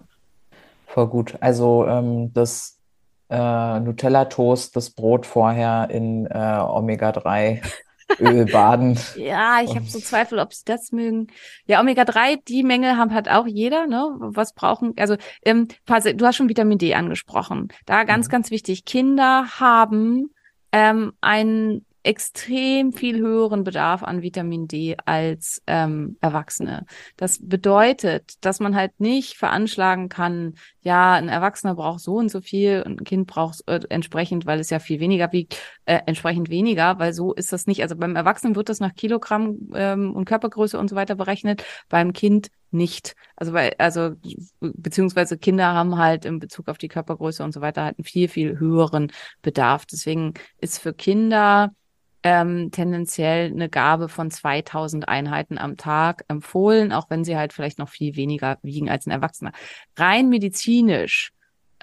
[0.86, 1.36] voll gut.
[1.40, 2.78] Also ähm, das
[3.30, 6.34] äh, Nutella-Toast, das Brot vorher in äh,
[8.20, 9.00] Omega-3-Öl baden.
[9.18, 11.28] Ja, ich habe so Zweifel, ob sie das mögen.
[11.66, 14.16] Ja, Omega-3, die Menge haben halt auch jeder, ne?
[14.20, 17.70] Was brauchen, also ähm, du hast schon Vitamin D angesprochen.
[17.86, 18.32] Da ganz, Mhm.
[18.32, 18.86] ganz wichtig.
[18.86, 20.32] Kinder haben
[20.72, 26.86] ähm, einen extrem viel höheren Bedarf an Vitamin D als ähm, Erwachsene.
[27.16, 32.42] Das bedeutet, dass man halt nicht veranschlagen kann, ja, ein Erwachsener braucht so und so
[32.42, 36.50] viel und ein Kind braucht äh, entsprechend, weil es ja viel weniger wiegt, äh, entsprechend
[36.50, 37.82] weniger, weil so ist das nicht.
[37.82, 42.14] Also beim Erwachsenen wird das nach Kilogramm ähm, und Körpergröße und so weiter berechnet, beim
[42.14, 43.16] Kind nicht.
[43.36, 44.12] Also weil, also
[44.60, 48.28] beziehungsweise Kinder haben halt in Bezug auf die Körpergröße und so weiter halt einen viel,
[48.28, 49.86] viel höheren Bedarf.
[49.86, 51.72] Deswegen ist für Kinder
[52.24, 57.80] ähm, tendenziell eine Gabe von 2000 Einheiten am Tag empfohlen, auch wenn sie halt vielleicht
[57.80, 59.52] noch viel weniger wiegen als ein Erwachsener.
[59.98, 61.34] Rein medizinisch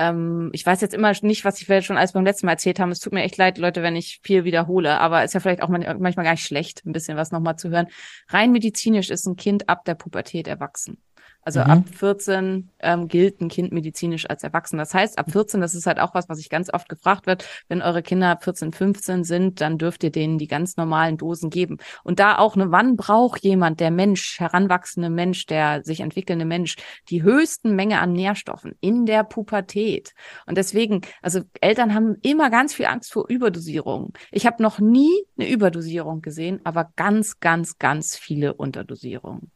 [0.01, 2.81] ähm, ich weiß jetzt immer nicht, was ich vielleicht schon alles beim letzten Mal erzählt
[2.81, 2.91] haben.
[2.91, 5.69] Es tut mir echt leid, Leute, wenn ich viel wiederhole, aber ist ja vielleicht auch
[5.69, 7.87] man- manchmal gar nicht schlecht, ein bisschen was nochmal zu hören.
[8.29, 11.03] Rein medizinisch ist ein Kind ab der Pubertät erwachsen.
[11.43, 11.67] Also Mhm.
[11.67, 14.77] ab 14 ähm, gilt ein Kind medizinisch als erwachsen.
[14.77, 17.47] Das heißt, ab 14, das ist halt auch was, was ich ganz oft gefragt wird,
[17.69, 21.79] wenn eure Kinder 14, 15 sind, dann dürft ihr denen die ganz normalen Dosen geben.
[22.05, 26.77] Und da auch, ne, wann braucht jemand, der Mensch, heranwachsende Mensch, der sich entwickelnde Mensch,
[27.09, 30.13] die höchsten Menge an Nährstoffen in der Pubertät.
[30.47, 34.13] Und deswegen, also Eltern haben immer ganz viel Angst vor Überdosierung.
[34.31, 39.51] Ich habe noch nie eine Überdosierung gesehen, aber ganz, ganz, ganz viele Unterdosierungen.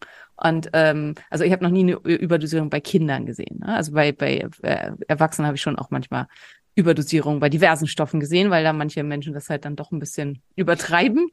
[0.44, 3.60] Und ähm, also ich habe noch nie eine Überdosierung bei Kindern gesehen.
[3.60, 3.74] Ne?
[3.74, 6.26] Also bei, bei äh, Erwachsenen habe ich schon auch manchmal
[6.74, 10.42] Überdosierung bei diversen Stoffen gesehen, weil da manche Menschen das halt dann doch ein bisschen
[10.54, 11.28] übertreiben.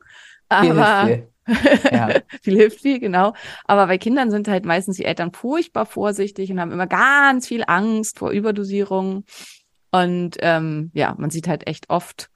[0.61, 1.27] Viel Aber hilft viel.
[1.91, 2.09] Ja.
[2.41, 3.33] viel hilft viel, genau.
[3.65, 7.65] Aber bei Kindern sind halt meistens die Eltern furchtbar vorsichtig und haben immer ganz viel
[7.67, 9.25] Angst vor Überdosierung.
[9.91, 12.30] Und ähm, ja, man sieht halt echt oft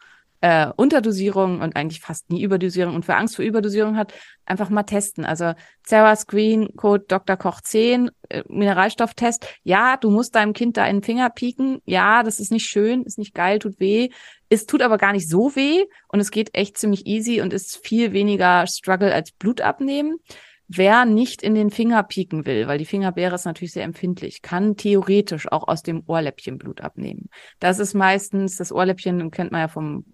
[0.45, 2.93] äh, Unterdosierung und eigentlich fast nie Überdosierung.
[2.93, 4.13] Und wer Angst vor Überdosierung hat,
[4.45, 5.25] einfach mal testen.
[5.25, 5.53] Also
[5.83, 7.35] Sarah Screen Code Dr.
[7.35, 9.47] Koch 10, äh, Mineralstofftest.
[9.63, 11.81] Ja, du musst deinem Kind da in den Finger pieken.
[11.85, 14.09] Ja, das ist nicht schön, ist nicht geil, tut weh.
[14.47, 17.77] Es tut aber gar nicht so weh und es geht echt ziemlich easy und ist
[17.77, 20.17] viel weniger Struggle als Blut abnehmen.
[20.67, 24.75] Wer nicht in den Finger pieken will, weil die Fingerbeere ist natürlich sehr empfindlich, kann
[24.75, 27.29] theoretisch auch aus dem Ohrläppchen Blut abnehmen.
[27.59, 30.05] Das ist meistens, das Ohrläppchen kennt man ja vom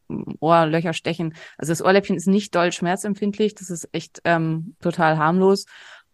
[0.41, 1.35] Ohrlöcher stechen.
[1.57, 5.65] Also das Ohrläppchen ist nicht doll schmerzempfindlich, das ist echt ähm, total harmlos.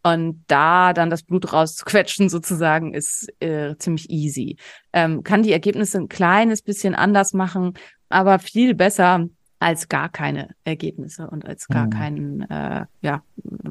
[0.03, 4.57] Und da dann das Blut rauszuquetschen sozusagen ist äh, ziemlich easy.
[4.93, 7.73] Ähm, kann die Ergebnisse ein kleines bisschen anders machen,
[8.07, 9.27] aber viel besser
[9.59, 11.89] als gar keine Ergebnisse und als gar mhm.
[11.89, 13.23] keinen, äh, ja,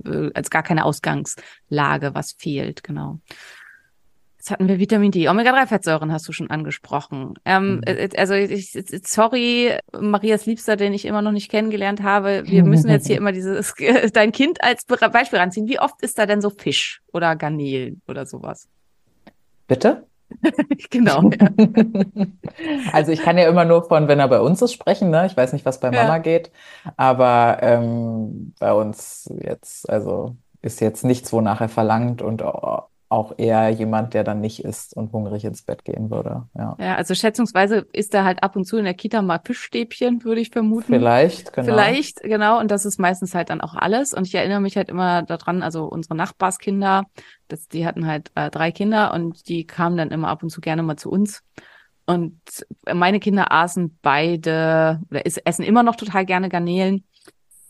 [0.04, 3.20] äh, als gar keine Ausgangslage, was fehlt, genau.
[4.46, 5.28] Jetzt hatten wir Vitamin D.
[5.28, 7.34] Omega-3-Fettsäuren hast du schon angesprochen.
[7.44, 7.82] Ähm, mhm.
[7.84, 12.44] Äh, also ich, sorry, Marias Liebster, den ich immer noch nicht kennengelernt habe.
[12.46, 13.74] Wir müssen jetzt hier immer dieses
[14.12, 15.66] dein Kind als Beispiel ranziehen.
[15.66, 18.68] Wie oft ist da denn so Fisch oder Garnelen oder sowas?
[19.66, 20.06] Bitte?
[20.90, 21.30] genau.
[21.30, 21.48] Ja.
[22.92, 25.10] Also ich kann ja immer nur von, wenn er bei uns ist, sprechen.
[25.10, 25.26] Ne?
[25.26, 26.18] Ich weiß nicht, was bei Mama ja.
[26.18, 26.50] geht,
[26.96, 32.42] aber ähm, bei uns jetzt, also ist jetzt nichts, wonach er verlangt und
[33.08, 36.48] auch eher jemand, der dann nicht isst und hungrig ins Bett gehen würde.
[36.56, 40.24] Ja, ja also schätzungsweise ist er halt ab und zu in der Kita mal Fischstäbchen,
[40.24, 40.86] würde ich vermuten.
[40.86, 41.66] Vielleicht, genau.
[41.72, 42.58] Vielleicht, genau.
[42.58, 44.12] Und das ist meistens halt dann auch alles.
[44.12, 47.04] Und ich erinnere mich halt immer daran, also unsere Nachbarskinder,
[47.46, 50.60] das, die hatten halt äh, drei Kinder und die kamen dann immer ab und zu
[50.60, 51.42] gerne mal zu uns.
[52.06, 52.40] Und
[52.92, 57.04] meine Kinder aßen beide oder essen immer noch total gerne Garnelen.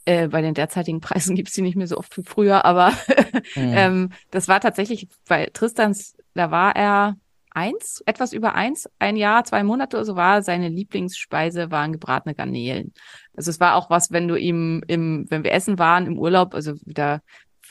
[0.08, 2.92] Äh, bei den derzeitigen Preisen gibt's die nicht mehr so oft wie früher, aber
[3.56, 3.72] mhm.
[3.74, 7.16] ähm, das war tatsächlich bei Tristans, da war er
[7.50, 12.34] eins, etwas über eins, ein Jahr, zwei Monate oder so war seine Lieblingsspeise waren gebratene
[12.34, 12.92] Garnelen.
[13.34, 16.54] Also es war auch was, wenn du ihm im, wenn wir essen waren im Urlaub,
[16.54, 17.22] also wieder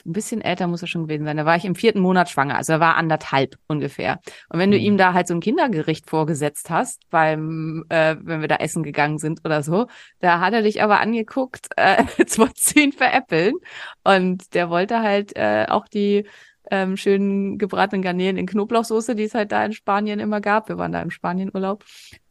[0.05, 1.37] ein bisschen älter muss er schon gewesen sein.
[1.37, 4.19] Da war ich im vierten Monat schwanger, also er war anderthalb ungefähr.
[4.49, 4.83] Und wenn du mhm.
[4.83, 9.17] ihm da halt so ein Kindergericht vorgesetzt hast, beim, äh, wenn wir da essen gegangen
[9.17, 9.87] sind oder so,
[10.19, 12.39] da hat er dich aber angeguckt, äh, jetzt
[12.75, 13.53] ihn veräppeln.
[14.03, 16.25] Und der wollte halt äh, auch die
[16.71, 20.69] ähm, schönen gebratenen Garnelen in Knoblauchsoße, die es halt da in Spanien immer gab.
[20.69, 21.83] Wir waren da im Spanienurlaub.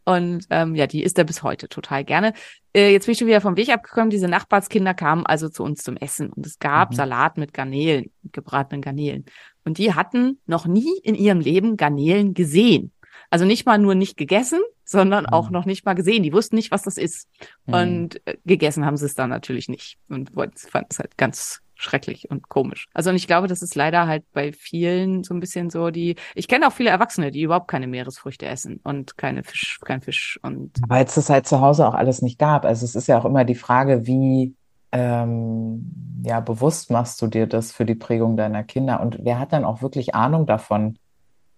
[0.04, 2.34] Und ähm, ja, die isst er bis heute total gerne.
[2.74, 4.10] Äh, jetzt bin ich schon wieder vom Weg abgekommen.
[4.10, 6.96] Diese Nachbarskinder kamen also zu uns zum Essen und es gab mhm.
[6.96, 9.24] Salat mit Garnelen, mit gebratenen Garnelen.
[9.64, 12.92] Und die hatten noch nie in ihrem Leben Garnelen gesehen.
[13.30, 15.32] Also nicht mal nur nicht gegessen, sondern mhm.
[15.32, 16.22] auch noch nicht mal gesehen.
[16.22, 17.28] Die wussten nicht, was das ist.
[17.66, 17.74] Mhm.
[17.74, 22.30] Und äh, gegessen haben sie es dann natürlich nicht und fanden es halt ganz schrecklich
[22.30, 22.88] und komisch.
[22.94, 26.16] Also und ich glaube, das ist leider halt bei vielen so ein bisschen so die.
[26.34, 30.40] Ich kenne auch viele Erwachsene, die überhaupt keine Meeresfrüchte essen und keine Fisch, kein Fisch
[30.42, 30.72] und.
[30.88, 32.64] Weil es das halt zu Hause auch alles nicht gab.
[32.64, 34.54] Also es ist ja auch immer die Frage, wie
[34.90, 39.52] ähm, ja bewusst machst du dir das für die Prägung deiner Kinder und wer hat
[39.52, 40.98] dann auch wirklich Ahnung davon,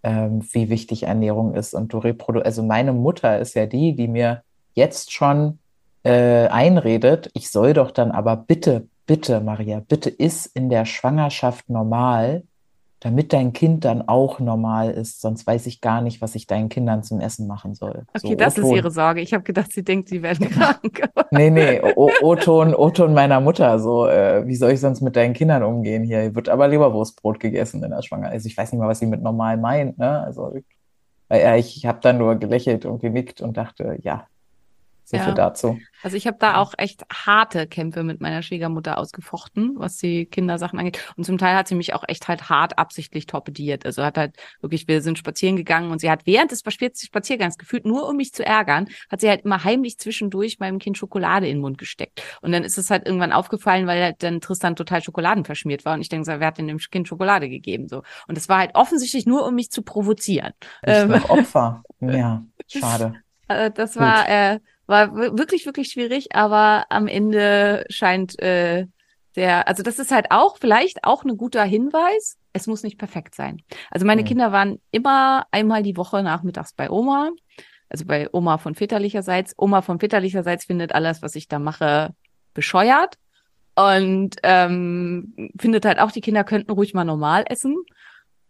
[0.03, 2.41] ähm, wie wichtig Ernährung ist und du reprodu.
[2.41, 4.43] Also meine Mutter ist ja die, die mir
[4.75, 5.59] jetzt schon
[6.03, 11.69] äh, einredet, ich soll doch dann aber bitte bitte, Maria, bitte iss in der Schwangerschaft
[11.69, 12.45] normal,
[13.01, 15.21] damit dein Kind dann auch normal ist.
[15.21, 18.05] Sonst weiß ich gar nicht, was ich deinen Kindern zum Essen machen soll.
[18.15, 19.21] Okay, so, das ist ihre Sorge.
[19.21, 21.09] Ich habe gedacht, sie denkt, sie werden krank.
[21.31, 23.79] nee, nee, O-Ton, O-Ton meiner Mutter.
[23.79, 26.35] So, äh, wie soll ich sonst mit deinen Kindern umgehen hier?
[26.35, 28.35] Wird aber Leberwurstbrot gegessen in der Schwangerschaft.
[28.35, 29.99] Also ich weiß nicht mal, was sie mit normal meint.
[29.99, 30.23] Ne?
[30.23, 30.55] Also
[31.31, 34.27] äh, ich habe dann nur gelächelt und genickt und dachte, ja,
[35.07, 35.25] so ja.
[35.25, 35.79] viel dazu.
[36.03, 40.79] Also ich habe da auch echt harte Kämpfe mit meiner Schwiegermutter ausgefochten, was die Kindersachen
[40.79, 40.99] angeht.
[41.17, 43.87] Und zum Teil hat sie mich auch echt halt hart absichtlich torpediert.
[43.87, 47.87] Also hat halt wirklich, wir sind spazieren gegangen und sie hat während des Spaziergangs gefühlt,
[47.87, 51.59] nur um mich zu ärgern, hat sie halt immer heimlich zwischendurch meinem Kind Schokolade in
[51.59, 52.23] den Mund gesteckt.
[52.43, 55.95] Und dann ist es halt irgendwann aufgefallen, weil halt dann Tristan total Schokoladen verschmiert war.
[55.95, 57.87] Und ich denke, wer hat denn dem Kind Schokolade gegeben?
[57.89, 58.03] So.
[58.27, 60.53] Und es war halt offensichtlich nur, um mich zu provozieren.
[60.83, 61.83] Ich ähm, Opfer.
[62.01, 63.15] Ja, schade.
[63.49, 68.87] Äh, das war, äh, war wirklich, wirklich schwierig, aber am Ende scheint äh,
[69.35, 72.39] der, also das ist halt auch vielleicht auch ein guter Hinweis.
[72.53, 73.63] Es muss nicht perfekt sein.
[73.91, 74.27] Also meine mhm.
[74.27, 77.31] Kinder waren immer einmal die Woche nachmittags bei Oma.
[77.89, 79.55] Also bei Oma von väterlicherseits.
[79.59, 82.15] Oma von väterlicherseits findet alles, was ich da mache,
[82.55, 83.19] bescheuert.
[83.75, 87.77] Und ähm, findet halt auch, die Kinder könnten ruhig mal normal essen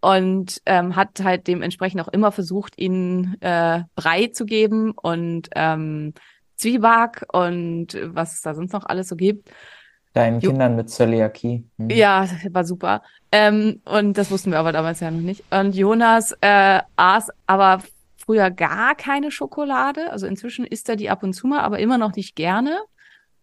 [0.01, 6.15] und ähm, hat halt dementsprechend auch immer versucht, ihnen äh, Brei zu geben und ähm,
[6.57, 9.51] Zwieback und was es da sonst noch alles so gibt.
[10.13, 11.69] Deinen jo Kindern mit Zöliakie.
[11.79, 11.91] Hm.
[11.91, 13.03] Ja, war super.
[13.31, 15.45] Ähm, und das wussten wir aber damals ja noch nicht.
[15.51, 17.83] Und Jonas äh, aß aber
[18.17, 20.11] früher gar keine Schokolade.
[20.11, 22.79] Also inzwischen isst er die ab und zu mal, aber immer noch nicht gerne.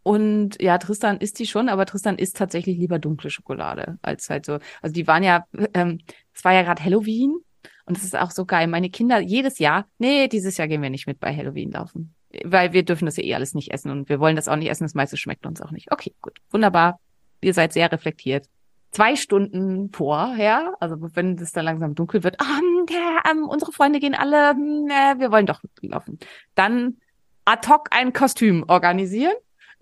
[0.01, 4.45] Und ja, Tristan isst die schon, aber Tristan isst tatsächlich lieber dunkle Schokolade als halt
[4.45, 4.59] so.
[4.81, 5.99] Also die waren ja, ähm,
[6.33, 7.37] es war ja gerade Halloween
[7.85, 8.67] und es ist auch so geil.
[8.67, 12.15] Meine Kinder jedes Jahr, nee, dieses Jahr gehen wir nicht mit bei Halloween laufen.
[12.43, 14.69] weil wir dürfen das ja eh alles nicht essen und wir wollen das auch nicht
[14.69, 14.85] essen.
[14.85, 15.91] Das meiste schmeckt uns auch nicht.
[15.91, 16.99] Okay, gut, wunderbar.
[17.41, 18.47] Ihr seid sehr reflektiert.
[18.91, 22.59] Zwei Stunden vorher, also wenn es dann langsam dunkel wird, ah,
[22.89, 26.19] ja, ähm, unsere Freunde gehen alle, hm, äh, wir wollen doch laufen.
[26.55, 26.97] Dann
[27.45, 29.33] ad hoc ein Kostüm organisieren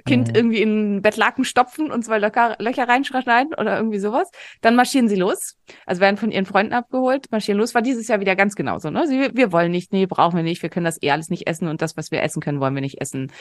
[0.06, 0.36] Kind Mhm.
[0.36, 4.30] irgendwie in Bettlaken stopfen und zwei Löcher, Löcher reinschneiden oder irgendwie sowas.
[4.62, 5.58] Dann marschieren sie los.
[5.86, 7.74] Also werden von ihren Freunden abgeholt, marschieren los.
[7.76, 8.90] War dieses Jahr wieder ganz genauso.
[8.90, 9.08] Ne?
[9.08, 11.68] Sie, wir wollen nicht, nee, brauchen wir nicht, wir können das eh alles nicht essen
[11.68, 13.32] und das, was wir essen können, wollen wir nicht essen.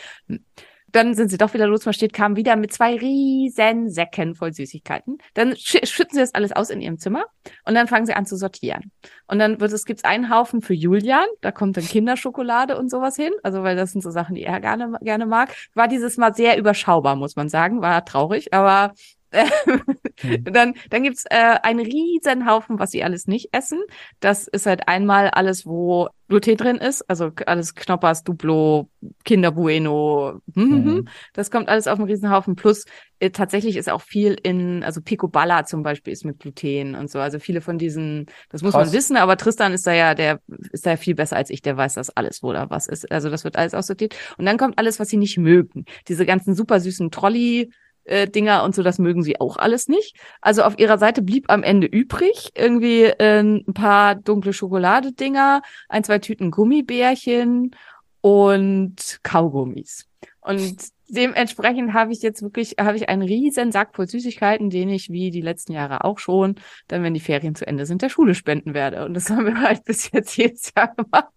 [0.93, 5.19] Dann sind sie doch wieder losmarschiert, kamen wieder mit zwei riesen Säcken voll Süßigkeiten.
[5.35, 7.25] Dann sch schütten sie das alles aus in ihrem Zimmer
[7.65, 8.91] und dann fangen sie an zu sortieren.
[9.27, 13.17] Und dann wird es, gibt's einen Haufen für Julian, da kommt dann Kinderschokolade und sowas
[13.17, 15.55] hin, also weil das sind so Sachen, die er gerne, gerne mag.
[15.75, 18.95] War dieses Mal sehr überschaubar, muss man sagen, war traurig, aber
[20.45, 23.81] dann, dann gibt's äh, einen riesen Haufen, was sie alles nicht essen.
[24.21, 28.89] Das ist halt einmal alles, wo Gluten drin ist, also alles Knoppers, Duplo,
[29.25, 30.85] Kinder Bueno, hm, hm, hm.
[30.85, 31.09] Mhm.
[31.33, 32.55] das kommt alles auf einen Riesenhaufen.
[32.55, 32.85] Plus
[33.19, 37.19] äh, tatsächlich ist auch viel in, also Picoballa zum Beispiel ist mit Gluten und so.
[37.19, 38.87] Also viele von diesen, das muss Krass.
[38.87, 40.41] man wissen, aber Tristan ist da ja, der
[40.73, 43.11] ist da ja viel besser als ich, der weiß das alles, wo da was ist.
[43.11, 44.17] Also das wird alles aussortiert.
[44.39, 45.85] Und dann kommt alles, was sie nicht mögen.
[46.09, 47.71] Diese ganzen super süßen Trolley,
[48.11, 50.17] äh, Dinger und so, das mögen sie auch alles nicht.
[50.41, 56.05] Also auf ihrer Seite blieb am Ende übrig irgendwie äh, ein paar dunkle Schokoladedinger, ein,
[56.05, 57.75] zwei Tüten Gummibärchen
[58.21, 60.07] und Kaugummis.
[60.41, 60.77] Und
[61.09, 65.31] dementsprechend habe ich jetzt wirklich, habe ich einen riesen Sack voll Süßigkeiten, den ich wie
[65.31, 66.57] die letzten Jahre auch schon,
[66.89, 69.05] dann wenn die Ferien zu Ende sind, der Schule spenden werde.
[69.05, 71.33] Und das haben wir halt bis jetzt jedes Jahr gemacht.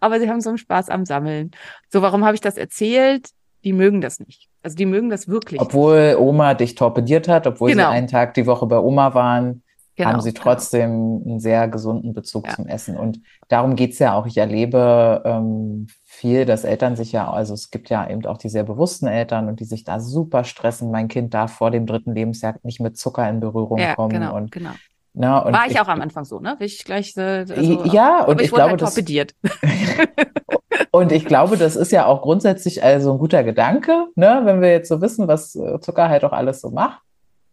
[0.00, 1.50] Aber sie haben so einen Spaß am Sammeln.
[1.90, 3.30] So, warum habe ich das erzählt?
[3.64, 4.48] Die mögen das nicht.
[4.66, 5.60] Also die mögen das wirklich.
[5.60, 7.84] Obwohl Oma dich torpediert hat, obwohl Genau.
[7.84, 9.62] sie einen Tag die Woche bei Oma waren,
[9.94, 10.42] Genau, haben sie genau.
[10.42, 10.90] trotzdem
[11.24, 12.54] einen sehr gesunden Bezug Ja.
[12.56, 12.96] zum Essen.
[12.96, 14.26] Und darum geht's ja auch.
[14.26, 18.48] Ich erlebe ähm, viel, dass Eltern sich ja, also es gibt ja eben auch die
[18.48, 20.90] sehr bewussten Eltern und die sich da super stressen.
[20.90, 24.10] Mein Kind darf vor dem dritten Lebensjahr nicht mit Zucker in Berührung Ja, kommen.
[24.10, 24.70] genau, Und, genau.
[25.14, 26.56] ne, und War ich auch am Anfang so, ne?
[26.58, 27.54] Ich gleich, äh, also,
[27.84, 29.32] Ja, und ich ich glaube, halt das- torpediert.
[30.90, 34.70] Und ich glaube, das ist ja auch grundsätzlich also ein guter Gedanke, ne, wenn wir
[34.70, 37.00] jetzt so wissen, was äh, Zucker halt auch alles so macht.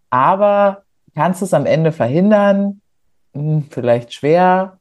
[0.09, 0.83] Aber
[1.15, 2.81] kannst du es am Ende verhindern?
[3.33, 4.79] Hm, vielleicht schwer.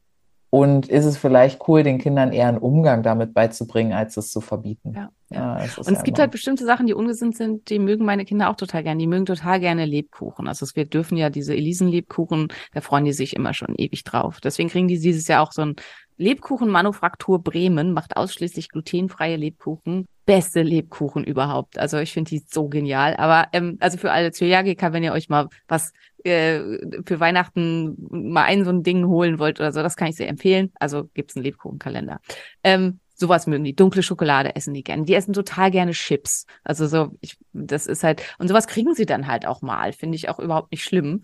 [0.54, 4.42] Und ist es vielleicht cool, den Kindern eher einen Umgang damit beizubringen, als es zu
[4.42, 4.92] verbieten?
[4.94, 5.56] Ja, ja.
[5.56, 8.26] es ist Und es ja gibt halt bestimmte Sachen, die ungesund sind, die mögen meine
[8.26, 9.00] Kinder auch total gerne.
[9.00, 10.46] Die mögen total gerne Lebkuchen.
[10.48, 14.42] Also wir dürfen ja diese Elisen-Lebkuchen, da freuen die sich immer schon ewig drauf.
[14.42, 15.76] Deswegen kriegen die dieses Jahr auch so ein
[16.22, 20.06] Lebkuchenmanufaktur Bremen, macht ausschließlich glutenfreie Lebkuchen.
[20.24, 21.78] Beste Lebkuchen überhaupt.
[21.78, 23.16] Also ich finde die so genial.
[23.16, 25.92] Aber ähm, also für alle Zöliakiker, wenn ihr euch mal was
[26.24, 26.60] äh,
[27.04, 30.28] für Weihnachten mal ein so ein Ding holen wollt oder so, das kann ich sehr
[30.28, 30.70] empfehlen.
[30.78, 32.20] Also gibt's einen Lebkuchenkalender.
[32.62, 33.74] Ähm, sowas mögen die.
[33.74, 35.04] Dunkle Schokolade essen die gerne.
[35.04, 36.46] Die essen total gerne Chips.
[36.64, 39.92] Also so, ich, das ist halt, und sowas kriegen sie dann halt auch mal.
[39.92, 41.22] Finde ich auch überhaupt nicht schlimm.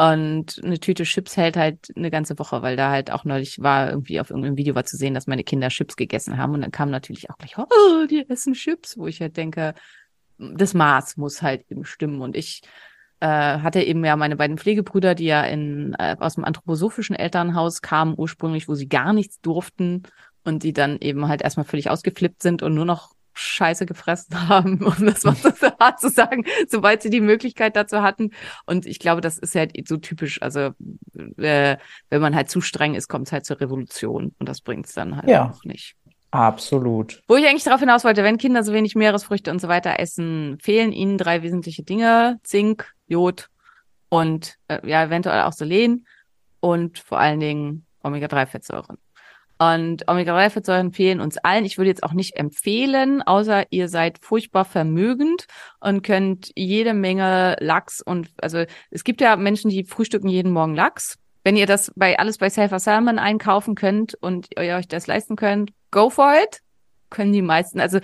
[0.00, 3.90] Und eine Tüte Chips hält halt eine ganze Woche, weil da halt auch neulich war,
[3.90, 6.54] irgendwie auf irgendeinem Video war zu sehen, dass meine Kinder Chips gegessen haben.
[6.54, 9.74] Und dann kam natürlich auch gleich, oh, die essen Chips, wo ich halt denke,
[10.38, 12.22] das Maß muss halt eben stimmen.
[12.22, 12.62] Und ich
[13.20, 17.82] äh, hatte eben ja meine beiden Pflegebrüder, die ja in, äh, aus dem anthroposophischen Elternhaus
[17.82, 20.04] kamen, ursprünglich, wo sie gar nichts durften
[20.44, 24.82] und die dann eben halt erstmal völlig ausgeflippt sind und nur noch Scheiße gefressen haben,
[24.82, 28.30] um das mal so hart zu sagen, sobald sie die Möglichkeit dazu hatten.
[28.66, 30.40] Und ich glaube, das ist halt so typisch.
[30.42, 30.70] Also
[31.38, 31.76] äh,
[32.08, 34.92] wenn man halt zu streng ist, kommt es halt zur Revolution und das bringt es
[34.94, 35.50] dann halt Ja.
[35.50, 35.96] auch nicht.
[36.32, 37.22] Absolut.
[37.26, 40.58] Wo ich eigentlich darauf hinaus wollte, wenn Kinder so wenig Meeresfrüchte und so weiter essen,
[40.62, 43.48] fehlen ihnen drei wesentliche Dinge: Zink, Jod
[44.10, 46.06] und äh, ja eventuell auch Selen
[46.60, 48.98] und vor allen Dingen Omega-3-Fettsäuren.
[49.60, 51.66] Und Omega-3-Fettsäuren fehlen uns allen.
[51.66, 55.48] Ich würde jetzt auch nicht empfehlen, außer ihr seid furchtbar vermögend
[55.80, 60.74] und könnt jede Menge Lachs und also es gibt ja Menschen, die frühstücken jeden Morgen
[60.74, 61.18] Lachs.
[61.44, 65.36] Wenn ihr das bei alles bei Safer Salmon einkaufen könnt und ihr euch das leisten
[65.36, 66.62] könnt, go for it.
[67.10, 67.80] Können die meisten.
[67.80, 68.00] Also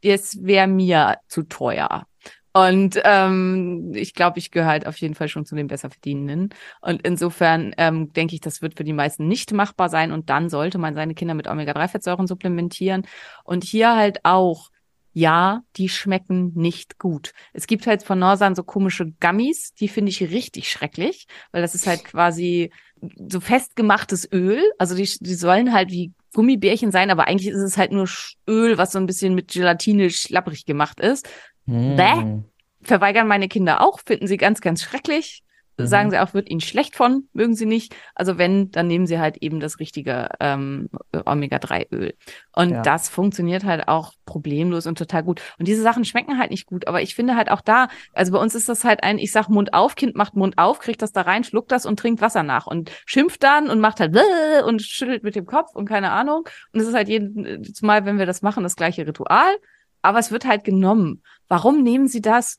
[0.00, 2.06] es wäre mir zu teuer.
[2.52, 6.50] Und ähm, ich glaube, ich gehöre halt auf jeden Fall schon zu den Besserverdienenden.
[6.80, 10.10] Und insofern ähm, denke ich, das wird für die meisten nicht machbar sein.
[10.10, 13.06] Und dann sollte man seine Kinder mit Omega-3-Fettsäuren supplementieren.
[13.44, 14.70] Und hier halt auch,
[15.12, 17.32] ja, die schmecken nicht gut.
[17.52, 21.74] Es gibt halt von Norsan so komische Gummies, die finde ich richtig schrecklich, weil das
[21.74, 22.70] ist halt quasi
[23.28, 24.62] so festgemachtes Öl.
[24.78, 28.08] Also die, die sollen halt wie Gummibärchen sein, aber eigentlich ist es halt nur
[28.48, 31.28] Öl, was so ein bisschen mit Gelatine schlapprig gemacht ist.
[31.70, 32.20] Bäh.
[32.20, 32.44] Hm.
[32.82, 35.42] Verweigern meine Kinder auch, finden sie ganz, ganz schrecklich.
[35.82, 36.10] sagen Mhm.
[36.10, 37.94] sie auch, wird ihnen schlecht von, mögen sie nicht.
[38.14, 40.90] Also wenn, dann nehmen sie halt eben das richtige ähm,
[41.24, 42.14] Omega-3-Öl.
[42.54, 42.82] Und Ja.
[42.82, 45.40] das funktioniert halt auch problemlos und total gut.
[45.58, 48.38] Und diese Sachen schmecken halt nicht gut, aber ich finde halt auch da, also bei
[48.38, 51.12] uns ist das halt ein, ich sag Mund auf, Kind macht Mund auf, kriegt das
[51.12, 54.20] da rein, schluckt das und trinkt Wasser nach und schimpft dann und macht halt "Bäh"
[54.66, 56.46] und schüttelt mit dem Kopf und keine Ahnung.
[56.74, 59.56] Und es ist halt jedes Mal, wenn wir das machen, das gleiche Ritual.
[60.02, 61.22] Aber es wird halt genommen.
[61.50, 62.56] Warum nehmen sie das?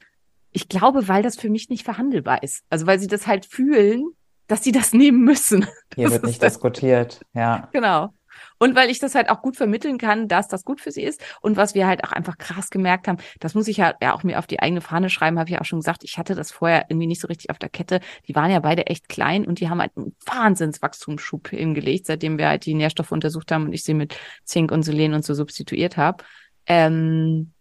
[0.51, 2.63] Ich glaube, weil das für mich nicht verhandelbar ist.
[2.69, 4.05] Also weil sie das halt fühlen,
[4.47, 5.65] dass sie das nehmen müssen.
[5.95, 7.21] Hier Das wird nicht das- diskutiert.
[7.33, 7.69] Ja.
[7.71, 8.13] Genau.
[8.59, 11.21] Und weil ich das halt auch gut vermitteln kann, dass das gut für sie ist.
[11.41, 14.23] Und was wir halt auch einfach krass gemerkt haben, das muss ich ja, ja auch
[14.23, 16.51] mir auf die eigene Fahne schreiben, habe ich ja auch schon gesagt, ich hatte das
[16.51, 18.01] vorher irgendwie nicht so richtig auf der Kette.
[18.27, 22.49] Die waren ja beide echt klein und die haben halt einen Wahnsinnswachstumsschub hingelegt, seitdem wir
[22.49, 25.97] halt die Nährstoffe untersucht haben und ich sie mit Zink und Selen und so substituiert
[25.97, 26.23] habe.
[26.67, 27.53] Ähm,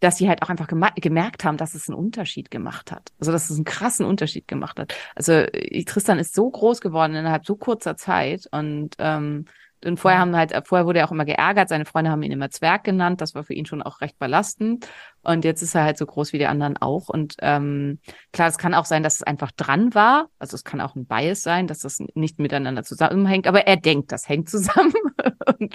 [0.00, 3.12] dass sie halt auch einfach gemerkt haben, dass es einen Unterschied gemacht hat.
[3.18, 4.94] Also dass es einen krassen Unterschied gemacht hat.
[5.14, 9.46] Also äh, Tristan ist so groß geworden innerhalb so kurzer Zeit und ähm,
[9.84, 12.50] und vorher haben halt, vorher wurde er auch immer geärgert, seine Freunde haben ihn immer
[12.50, 14.88] Zwerg genannt, das war für ihn schon auch recht belastend.
[15.22, 17.08] Und jetzt ist er halt so groß wie die anderen auch.
[17.08, 17.98] Und ähm,
[18.32, 20.28] klar, es kann auch sein, dass es einfach dran war.
[20.38, 24.12] Also es kann auch ein Bias sein, dass das nicht miteinander zusammenhängt, aber er denkt,
[24.12, 24.94] das hängt zusammen.
[25.58, 25.74] und,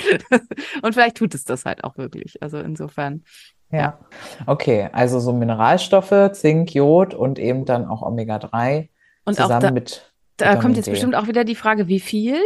[0.81, 2.41] und vielleicht tut es das halt auch wirklich.
[2.41, 3.23] Also insofern.
[3.71, 3.99] Ja.
[4.47, 8.89] Okay, also so Mineralstoffe, Zink, Jod und eben dann auch Omega-3
[9.25, 10.91] Und auch zusammen da, mit Da Vitamin kommt jetzt D.
[10.91, 12.41] bestimmt auch wieder die Frage, wie viel?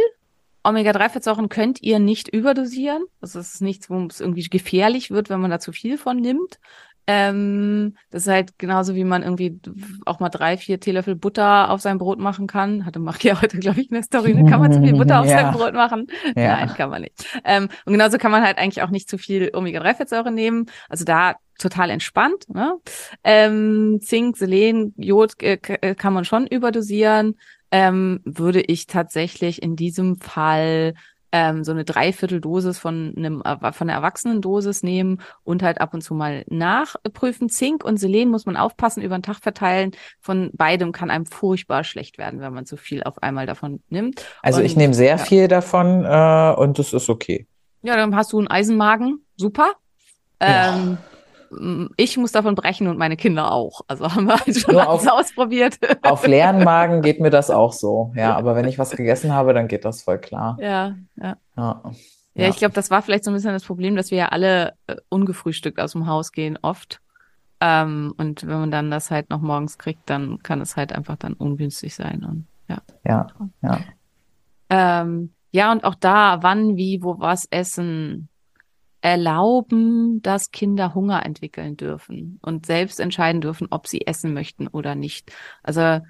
[0.66, 3.04] Omega-3-Fettsäuren könnt ihr nicht überdosieren.
[3.20, 6.16] Also es ist nichts, wo es irgendwie gefährlich wird, wenn man da zu viel von
[6.16, 6.58] nimmt.
[7.08, 9.60] Ähm, das ist halt genauso, wie man irgendwie
[10.06, 12.84] auch mal drei, vier Teelöffel Butter auf sein Brot machen kann.
[12.84, 14.34] Hatte macht ja heute, glaube ich, eine Story.
[14.34, 14.50] ne?
[14.50, 15.42] Kann man zu viel Butter auf Ja.
[15.42, 16.08] sein Brot machen?
[16.34, 16.56] Ja.
[16.56, 17.24] Nein, kann man nicht.
[17.44, 20.66] Ähm, und genauso kann man halt eigentlich auch nicht zu viel Omega-3-Fettsäure nehmen.
[20.88, 22.48] Also da total entspannt.
[22.48, 22.74] Ne?
[23.22, 27.36] Ähm, Zink, Selen, Jod äh, äh, kann man schon überdosieren.
[27.70, 30.94] Ähm, würde ich tatsächlich in diesem Fall
[31.32, 36.00] ähm, so eine Dreivierteldosis von einem Erwa- von einer Erwachsenendosis nehmen und halt ab und
[36.00, 37.48] zu mal nachprüfen.
[37.48, 39.90] Zink und Selen muss man aufpassen, über den Tag verteilen.
[40.20, 44.24] Von beidem kann einem furchtbar schlecht werden, wenn man zu viel auf einmal davon nimmt.
[44.42, 45.18] Also ich Und, nehme sehr ja.
[45.18, 47.46] viel davon äh, und das ist okay.
[47.82, 49.26] Ja, dann hast du einen Eisenmagen.
[49.36, 49.72] Super.
[50.40, 50.74] Ja.
[50.76, 50.98] Ähm, m,
[51.96, 53.80] ich muss davon brechen und meine Kinder auch.
[53.88, 55.78] Also haben wir halt schon Nur alles auf- ausprobiert.
[56.02, 58.12] Auf leeren Magen geht mir das auch so.
[58.16, 60.56] Ja, aber wenn ich was gegessen habe, dann geht das voll klar.
[60.60, 61.36] ja, ja.
[61.56, 61.82] Ja.
[62.38, 64.74] Ja, ich glaube, das war vielleicht so ein bisschen das Problem, dass wir ja alle
[64.88, 67.00] äh, ungefrühstückt aus dem Haus gehen, oft.
[67.62, 71.16] Ähm, und wenn man dann das halt noch morgens kriegt, dann kann es halt einfach
[71.16, 72.22] dann ungünstig sein.
[72.24, 72.82] Und ja.
[73.06, 73.26] Ja,
[73.62, 73.78] ja.
[74.68, 78.28] Ähm, ja, und auch da, wann, wie, wo, was essen,
[79.06, 84.96] erlauben, dass Kinder Hunger entwickeln dürfen und selbst entscheiden dürfen, ob sie essen möchten oder
[84.96, 85.30] nicht.
[85.62, 86.00] Also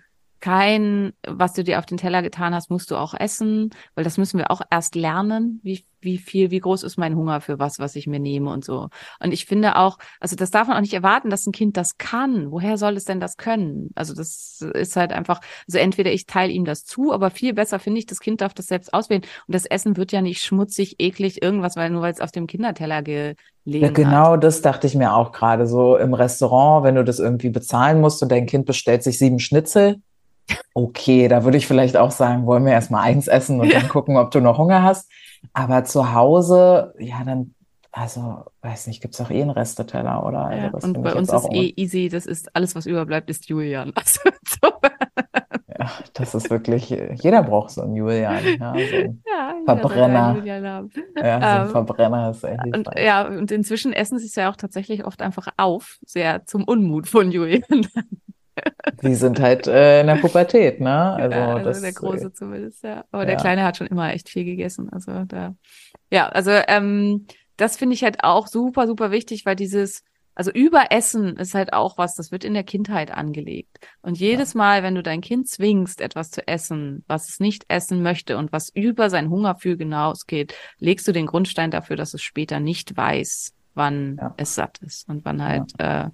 [0.40, 4.18] kein, was du dir auf den Teller getan hast, musst du auch essen, weil das
[4.18, 7.78] müssen wir auch erst lernen, wie, wie viel, wie groß ist mein Hunger für was,
[7.78, 8.88] was ich mir nehme und so.
[9.18, 11.96] Und ich finde auch, also das darf man auch nicht erwarten, dass ein Kind das
[11.98, 12.50] kann.
[12.50, 13.90] Woher soll es denn das können?
[13.94, 17.78] Also das ist halt einfach, also entweder ich teile ihm das zu, aber viel besser
[17.78, 19.22] finde ich, das Kind darf das selbst auswählen.
[19.46, 22.46] Und das Essen wird ja nicht schmutzig, eklig, irgendwas, weil nur weil es auf dem
[22.46, 23.36] Kinderteller gelegen
[23.80, 23.94] Ja, hat.
[23.94, 25.66] genau das dachte ich mir auch gerade.
[25.66, 29.38] So im Restaurant, wenn du das irgendwie bezahlen musst und dein Kind bestellt sich sieben
[29.38, 30.00] Schnitzel.
[30.74, 34.16] Okay, da würde ich vielleicht auch sagen, wollen wir erstmal eins essen und dann gucken,
[34.16, 35.10] ob du noch Hunger hast.
[35.52, 37.54] Aber zu Hause, ja, dann,
[37.92, 40.46] also, weiß nicht, gibt's auch eh einen Resteteller, oder?
[40.46, 43.48] Also Ja, das und bei uns ist eh easy, das ist alles, was überbleibt, ist
[43.48, 43.92] Julian.
[43.96, 44.68] Also, so,
[45.78, 48.42] Ja, das ist wirklich, jeder braucht so einen Julian.
[48.60, 50.26] Ja, so ein, ja, Verbrenner.
[50.26, 50.90] einen Julian haben.
[51.16, 54.50] ja, so ein Ähm, Verbrenner ist echt Und ja, und inzwischen essen sie es ja
[54.50, 57.86] auch tatsächlich oft einfach auf, sehr zum Unmut von Julian.
[59.02, 61.12] Die sind halt äh, in der Pubertät, ne?
[61.14, 63.04] Also, ja, also das, der Große zumindest, ja.
[63.10, 63.40] Aber der ja.
[63.40, 64.88] Kleine hat schon immer echt viel gegessen.
[64.90, 65.54] Also da,
[66.10, 67.26] ja, also ähm,
[67.56, 70.04] das finde ich halt auch super, super wichtig, weil dieses,
[70.34, 73.78] also Überessen ist halt auch was, das wird in der Kindheit angelegt.
[74.02, 78.02] Und jedes Mal, wenn du dein Kind zwingst, etwas zu essen, was es nicht essen
[78.02, 82.60] möchte und was über sein Hungergefühl hinausgeht, legst du den Grundstein dafür, dass es später
[82.60, 84.34] nicht weiß, wann Ja.
[84.36, 86.08] es satt ist und wann halt äh,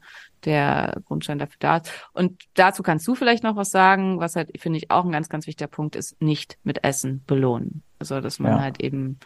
[0.44, 1.90] der Grundstein dafür da ist.
[2.12, 5.28] Und dazu kannst du vielleicht noch was sagen, was halt, finde ich, auch ein ganz,
[5.28, 7.82] ganz wichtiger Punkt ist, nicht mit Essen belohnen.
[7.98, 8.60] Also, dass man Ja.
[8.60, 9.18] halt eben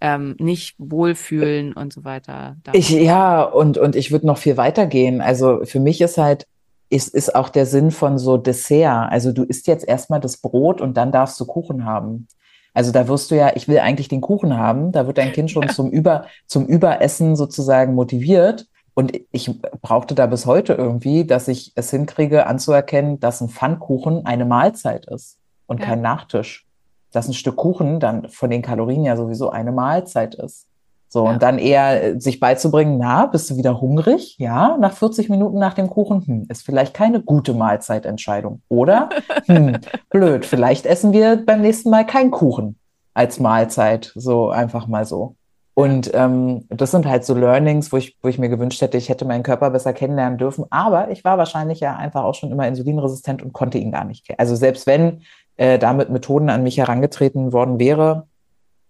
[0.00, 2.56] ähm, nicht wohlfühlen und so weiter.
[2.64, 2.74] darf.
[2.74, 5.20] Ich, ja, und, und ich würde noch viel weiter gehen.
[5.20, 6.46] Also für mich ist halt,
[6.90, 9.10] ist, ist auch der Sinn von so Dessert.
[9.10, 12.28] Also du isst jetzt erstmal das Brot und dann darfst du Kuchen haben.
[12.74, 15.50] Also da wirst du ja, ich will eigentlich den Kuchen haben, da wird dein Kind
[15.50, 19.50] schon zum Über, zum Überessen sozusagen motiviert, Und ich
[19.82, 25.06] brauchte da bis heute irgendwie, dass ich es hinkriege, anzuerkennen, dass ein Pfannkuchen eine Mahlzeit
[25.06, 25.86] ist und Ja.
[25.86, 26.66] kein Nachtisch.
[27.12, 30.66] Dass ein Stück Kuchen dann von den Kalorien ja sowieso eine Mahlzeit ist.
[31.08, 31.30] So, Ja.
[31.32, 34.36] und dann eher äh, sich beizubringen, na, bist du wieder hungrig?
[34.38, 38.62] Ja, nach 40 Minuten nach dem Kuchen, hm, ist vielleicht keine gute Mahlzeitentscheidung.
[38.68, 39.10] Oder,
[39.46, 39.78] hm,
[40.10, 42.78] blöd, vielleicht essen wir beim nächsten Mal keinen Kuchen
[43.12, 45.36] als Mahlzeit, so einfach mal so.
[45.74, 49.08] Und ähm, das sind halt so Learnings, wo ich, wo ich mir gewünscht hätte, ich
[49.08, 50.64] hätte meinen Körper besser kennenlernen dürfen.
[50.70, 54.24] Aber ich war wahrscheinlich ja einfach auch schon immer insulinresistent und konnte ihn gar nicht
[54.24, 54.38] kennen.
[54.38, 55.22] Also selbst wenn
[55.56, 58.28] äh, da mit Methoden an mich herangetreten worden wäre,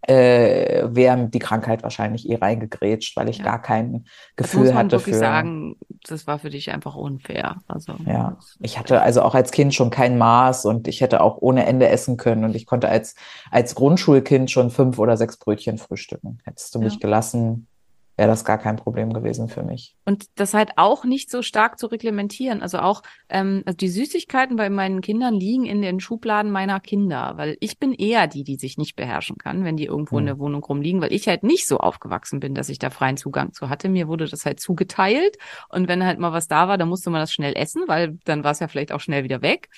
[0.09, 3.45] äh, wäre die Krankheit wahrscheinlich eh reingegrätscht, weil ich Ja.
[3.45, 4.05] gar kein
[4.37, 5.19] Das Gefühl muss man hatte wirklich für.
[5.19, 5.77] sagen,
[6.09, 7.63] das war für dich einfach unfair.
[7.69, 11.21] Also, Ja, das- ich hatte also auch als Kind schon kein Maß und ich hätte
[11.23, 13.15] auch ohne Ende essen können und ich konnte als,
[13.51, 16.39] als Grundschulkind schon fünf oder sechs Brötchen frühstücken.
[16.45, 17.01] Hättest du mich Ja.
[17.01, 17.69] gelassen,
[18.17, 19.97] wäre das gar kein Problem gewesen für mich.
[20.05, 22.63] Und das halt auch nicht so stark zu reglementieren.
[22.63, 27.33] Also auch ähm, also die Süßigkeiten bei meinen Kindern liegen in den Schubladen meiner Kinder,
[27.37, 30.27] weil ich bin eher die, die sich nicht beherrschen kann, wenn die irgendwo in Hm.
[30.27, 33.53] der Wohnung rumliegen, weil ich halt nicht so aufgewachsen bin, dass ich da freien Zugang
[33.53, 33.89] zu hatte.
[33.89, 35.37] Mir wurde das halt zugeteilt
[35.69, 38.45] und wenn halt mal was da war, dann musste man das schnell essen, weil dann
[38.45, 39.69] war es ja vielleicht auch schnell wieder weg.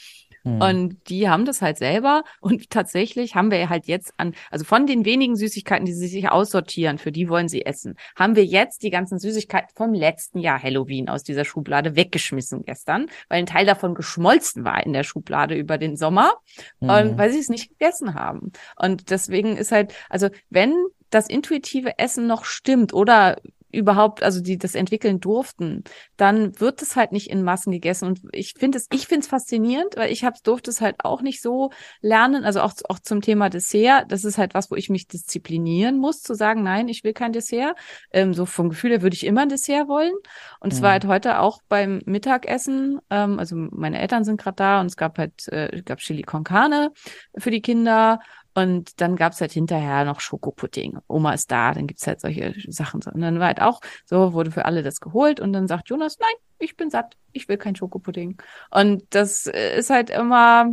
[0.47, 0.61] Hm.
[0.61, 2.23] Und die haben das halt selber.
[2.41, 6.31] Und tatsächlich haben wir halt jetzt an, also von den wenigen Süßigkeiten, die sie sich
[6.31, 10.63] aussortieren, für die wollen sie essen, haben wir jetzt die ganzen Süßigkeiten vom letzten Jahr
[10.63, 15.57] Halloween aus dieser Schublade weggeschmissen gestern, weil ein Teil davon geschmolzen war in der Schublade
[15.57, 16.35] über den Sommer
[16.79, 17.19] und Hm.
[17.19, 18.53] weil sie es nicht gegessen haben.
[18.77, 20.73] Und deswegen ist halt, also wenn
[21.11, 23.37] das intuitive Essen noch stimmt oder
[23.77, 25.85] überhaupt, also die das entwickeln durften,
[26.17, 28.07] dann wird es halt nicht in Massen gegessen.
[28.09, 31.23] Und ich finde es, ich finde es faszinierend, weil ich hab's, durfte es halt auch
[31.23, 31.71] nicht so
[32.01, 32.45] lernen.
[32.45, 34.11] Also auch, auch zum Thema Dessert.
[34.11, 37.33] Das ist halt was, wo ich mich disziplinieren muss, zu sagen, nein, ich will kein
[37.33, 37.77] Dessert.
[38.11, 40.15] Ähm, so vom Gefühl her würde ich immer ein Dessert wollen.
[40.61, 40.93] Und es war Mhm.
[40.93, 42.99] halt heute auch beim Mittagessen.
[43.11, 46.45] Ähm, also meine Eltern sind gerade da und es gab halt, äh, gab Chili con
[46.45, 46.93] Carne
[47.39, 48.21] für die Kinder.
[48.57, 50.97] Und dann gab's halt hinterher noch Schokopudding.
[51.09, 53.03] Oma ist da, dann gibt's halt solche Sachen.
[53.03, 55.41] Und dann war halt auch so, wurde für alle das geholt.
[55.41, 58.41] Und dann sagt Jonas, nein, ich bin satt, ich will kein Schokopudding.
[58.71, 60.73] Und das äh, ist halt immer,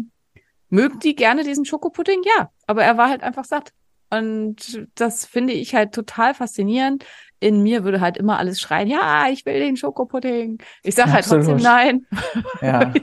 [0.69, 2.21] mögen die gerne diesen Schokopudding?
[2.23, 3.73] Ja, aber er war halt einfach satt.
[4.09, 7.03] Und das finde ich halt total faszinierend.
[7.43, 10.59] In mir würde halt immer alles schreien, ja, ich will den Schokopudding.
[10.81, 12.07] Ich sage halt trotzdem nein.
[12.61, 12.93] Ja.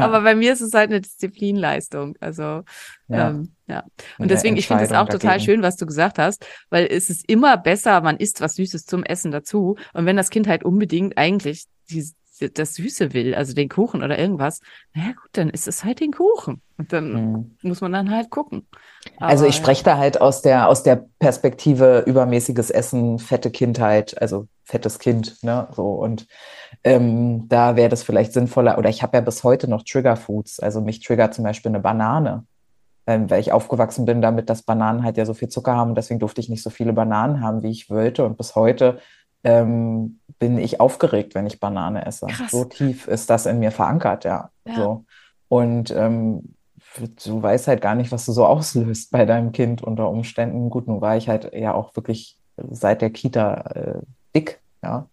[0.00, 2.16] Aber bei mir ist es halt eine Disziplinleistung.
[2.20, 2.62] Also
[3.08, 3.30] ja.
[3.30, 3.82] ähm, ja.
[4.18, 5.44] Und deswegen, ich finde es auch total dagegen.
[5.44, 9.02] schön, was du gesagt hast, weil es ist immer besser, man isst was Süßes zum
[9.02, 9.76] Essen dazu.
[9.94, 12.06] Und wenn das Kind halt unbedingt eigentlich die,
[12.50, 14.60] das Süße will, also den Kuchen oder irgendwas,
[14.94, 16.60] naja gut, dann ist es halt den Kuchen.
[16.78, 17.56] Und dann Hm.
[17.62, 18.66] muss man dann halt gucken.
[19.18, 24.20] Also Aber, ich spreche da halt aus der, aus der Perspektive übermäßiges Essen, fette Kindheit,
[24.20, 25.86] also fettes Kind, ne, so.
[25.86, 26.26] Und
[26.84, 30.60] ähm, da wäre das vielleicht sinnvoller, oder ich habe ja bis heute noch Trigger Foods,
[30.60, 32.44] also mich triggert zum Beispiel eine Banane,
[33.06, 35.90] ähm, weil ich aufgewachsen bin damit, dass Bananen halt ja so viel Zucker haben.
[35.90, 38.24] Und deswegen durfte ich nicht so viele Bananen haben, wie ich wollte.
[38.24, 38.98] Und bis heute
[39.44, 42.26] ähm, bin ich aufgeregt, wenn ich Banane esse.
[42.26, 42.50] Krass.
[42.50, 44.74] So tief ist das in mir verankert, ja, Ja.
[44.74, 45.04] so.
[45.46, 46.56] Und ähm,
[47.24, 50.68] du weißt halt gar nicht, was du so auslöst bei deinem Kind unter Umständen.
[50.68, 54.00] Gut, nun war ich halt ja auch wirklich seit der Kita äh,
[54.34, 55.06] dick, ja.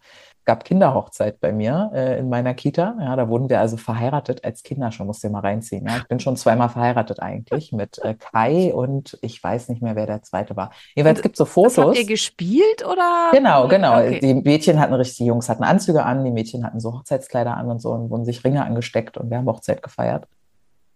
[0.50, 2.96] Gab Kinderhochzeit bei mir äh, in meiner Kita.
[3.00, 5.86] Ja, da wurden wir also verheiratet als Kinder schon, musst du dir mal reinziehen.
[5.88, 9.96] Ja, ich bin schon zweimal verheiratet eigentlich mit äh, Kai und ich weiß nicht mehr,
[9.96, 10.72] wer der zweite war.
[10.96, 11.78] Jedenfalls Und gibt es so das Fotos.
[11.78, 13.30] habt ihr gespielt oder?
[13.32, 14.00] Genau, genau.
[14.00, 14.22] Okay.
[14.22, 17.70] Die Mädchen hatten richtig, die Jungs hatten Anzüge an, die Mädchen hatten so Hochzeitskleider an
[17.70, 20.26] und so und wurden sich Ringe angesteckt und wir haben Hochzeit gefeiert.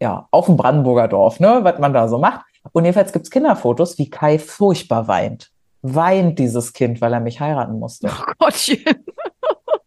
[0.02, 2.44] Ja, auf dem Brandenburger Dorf, ne, was man da so macht.
[2.72, 5.53] Und jedenfalls gibt's Kinderfotos, wie Kai furchtbar weint.
[5.84, 8.10] Weint dieses Kind, weil er mich heiraten musste.
[8.10, 8.80] Oh Gottchen.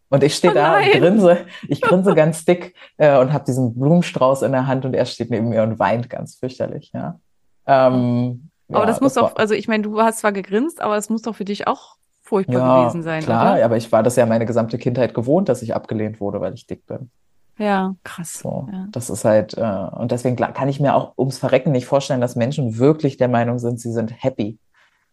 [0.09, 1.38] Und ich stehe Oh da und grinse,
[1.68, 5.30] ich grinse ganz dick äh, und habe diesen Blumenstrauß in der Hand und er steht
[5.30, 7.18] neben mir und weint ganz fürchterlich, ja.
[7.66, 11.11] Ähm, Aber ja, das muss doch, also ich meine, du hast zwar gegrinst, aber es
[11.11, 13.64] muss doch für dich auch furchtbar ja, gewesen sein, klar, oder?
[13.64, 16.66] aber ich war das ja meine gesamte Kindheit gewohnt, dass ich abgelehnt wurde, weil ich
[16.66, 17.11] dick bin.
[17.59, 18.40] Ja, krass.
[18.42, 18.86] So, Ja.
[18.92, 22.36] das ist halt, äh, und deswegen kann ich mir auch ums Verrecken nicht vorstellen, dass
[22.36, 24.59] Menschen wirklich der Meinung sind, sie sind happy.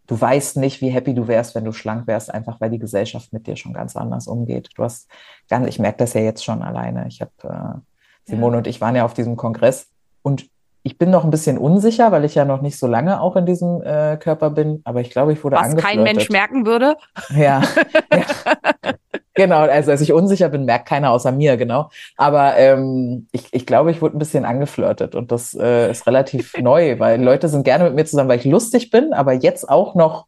[0.08, 3.32] Du weißt nicht, wie happy du wärst, wenn du schlank wärst, einfach weil die Gesellschaft
[3.32, 4.70] mit dir schon ganz anders umgeht.
[4.76, 5.08] Du hast
[5.50, 7.08] ganz, ich merke das ja jetzt schon alleine.
[7.08, 9.88] Ich habe, äh, Simone und ich waren ja auf diesem Kongress
[10.22, 10.46] und
[10.84, 13.46] ich bin noch ein bisschen unsicher, weil ich ja noch nicht so lange auch in
[13.46, 16.32] diesem äh, Körper bin, aber ich glaube, ich wurde Was kein Mensch angeflirtet.
[16.32, 16.98] merken würde.
[17.30, 17.62] Ja,
[18.14, 18.94] ja.
[19.36, 21.90] Genau, also als ich unsicher bin, merkt keiner außer mir, genau.
[22.18, 26.54] Aber ähm, ich, ich glaube, ich wurde ein bisschen angeflirtet und das äh, ist relativ
[26.60, 29.96] neu, weil Leute sind gerne mit mir zusammen, weil ich lustig bin, aber jetzt auch
[29.96, 30.28] noch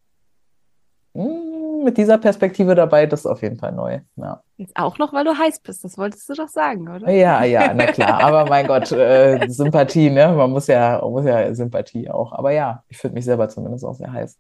[1.14, 4.00] mh, mit dieser Perspektive dabei, das ist auf jeden Fall neu.
[4.16, 4.42] Ja.
[4.58, 7.10] Jetzt auch noch, weil du heiß bist, das wolltest du doch sagen, oder?
[7.12, 8.24] Ja, ja, na klar.
[8.24, 10.34] Aber mein Gott, äh, Sympathie, ne?
[10.34, 12.34] Man muss ja, man muss ja Sympathie auch.
[12.34, 14.38] Aber ja, ich finde mich selber zumindest auch sehr heiß.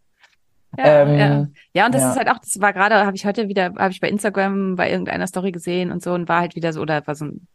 [0.77, 1.47] Ja, Ähm, ja.
[1.73, 2.11] ja, und das ja.
[2.11, 4.89] ist halt auch, das war gerade, habe ich heute wieder, habe ich bei Instagram bei
[4.91, 7.47] irgendeiner Story gesehen und so und war halt wieder so, oder war so ein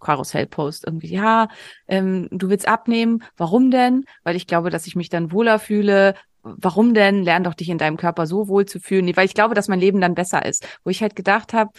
[0.00, 1.48] Karussell-Post irgendwie, ja,
[1.88, 4.04] ähm, du willst abnehmen, warum denn?
[4.22, 6.14] Weil ich glaube, dass ich mich dann wohler fühle.
[6.42, 7.22] Warum denn?
[7.22, 9.80] Lern doch dich in deinem Körper so wohl zu fühlen, weil ich glaube, dass mein
[9.80, 10.66] Leben dann besser ist.
[10.84, 11.70] Wo ich halt gedacht habe,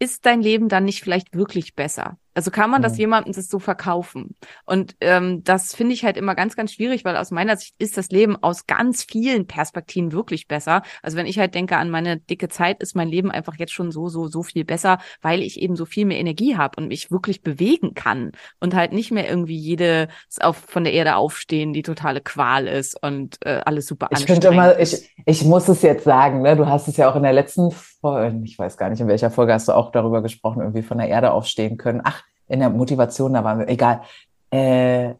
[0.00, 2.18] ist dein Leben dann nicht vielleicht wirklich besser?
[2.38, 2.98] Also kann man das Mhm.
[2.98, 4.36] jemandem das so verkaufen?
[4.64, 7.96] Und ähm, das finde ich halt immer ganz, ganz schwierig, weil aus meiner Sicht ist
[7.96, 10.82] das Leben aus ganz vielen Perspektiven wirklich besser.
[11.02, 13.90] Also wenn ich halt denke an meine dicke Zeit, ist mein Leben einfach jetzt schon
[13.90, 17.10] so, so, so viel besser, weil ich eben so viel mehr Energie habe und mich
[17.10, 18.30] wirklich bewegen kann
[18.60, 20.06] und halt nicht mehr irgendwie jede
[20.40, 24.28] auf, von der Erde aufstehen, die totale Qual ist und äh, alles super Ich anstrengend
[24.28, 24.92] könnte mal, ist.
[24.92, 26.56] ich, ich muss es jetzt sagen, ne?
[26.56, 27.70] Du hast es ja auch in der letzten
[28.00, 30.98] Folge, ich weiß gar nicht, in welcher Folge hast du auch darüber gesprochen, irgendwie von
[30.98, 32.00] der Erde aufstehen können.
[32.04, 34.02] Ach, in der Motivation, da waren wir, egal.
[34.50, 35.14] Äh,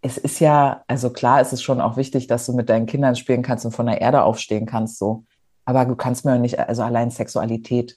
[0.00, 3.16] es ist ja, also klar, es ist schon auch wichtig, dass du mit deinen Kindern
[3.16, 5.24] spielen kannst und von der Erde aufstehen kannst, so.
[5.64, 7.96] Aber du kannst mir nicht, also allein Sexualität.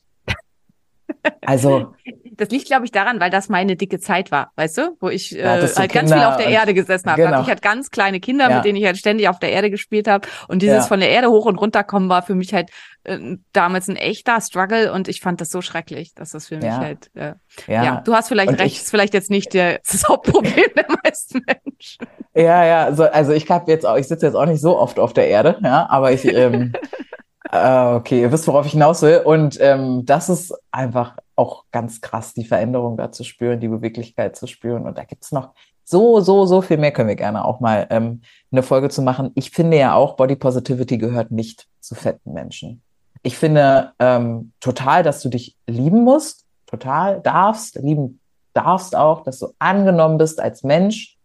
[1.46, 1.94] Also,
[2.34, 4.98] Das liegt, glaube ich, daran, weil das meine dicke Zeit war, weißt du?
[5.00, 7.22] Wo ich äh, halt ganz viel auf der Erde gesessen habe.
[7.22, 7.34] Genau.
[7.34, 8.56] hatte ich halt ganz kleine Kinder, Ja.
[8.58, 10.28] mit denen ich halt ständig auf der Erde gespielt habe.
[10.48, 10.82] Und dieses Ja.
[10.84, 12.70] von der Erde hoch und runter kommen war für mich halt
[13.06, 16.70] äh, damals ein echter Struggle und ich fand das so schrecklich, dass das für mich
[16.72, 17.34] halt, äh,
[17.68, 17.84] ja.
[17.84, 18.02] ja.
[18.06, 21.42] du hast vielleicht Und recht, ich- ist vielleicht jetzt nicht der, das Hauptproblem der meisten
[21.46, 22.06] Menschen.
[22.36, 25.00] Ja, ja, so, also ich habe jetzt auch, ich sitze jetzt auch nicht so oft
[25.00, 26.74] auf der Erde, ja, aber ich, ähm,
[27.52, 29.22] äh, okay, ihr wisst, worauf ich hinaus will.
[29.24, 34.36] Und ähm, das ist einfach auch ganz krass, die Veränderung da zu spüren, die Beweglichkeit
[34.36, 34.86] zu spüren.
[34.86, 35.52] Und da gibt's noch
[35.84, 38.22] so, so, so viel mehr, können wir gerne auch mal ähm,
[38.52, 39.32] eine Folge zu machen.
[39.36, 42.82] Ich finde ja auch, Body Positivity gehört nicht zu fetten Menschen.
[43.24, 48.20] Ich finde ähm, total, dass du dich lieben musst, total darfst, lieben
[48.54, 51.18] darfst auch, dass du angenommen bist als Mensch.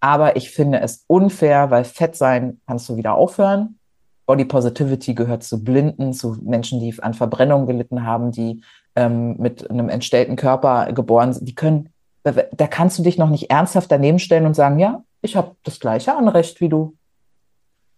[0.00, 3.77] Aber ich finde es unfair, weil Fett sein kannst du wieder aufhören.
[4.28, 8.62] Body Positivity gehört zu Blinden, zu Menschen, die an Verbrennung gelitten haben, die
[8.94, 11.48] ähm, mit einem entstellten Körper geboren sind.
[11.48, 11.88] Die können,
[12.22, 15.80] da, kannst du dich noch nicht ernsthaft daneben stellen und sagen, ja, ich habe das
[15.80, 16.94] gleiche Anrecht wie du.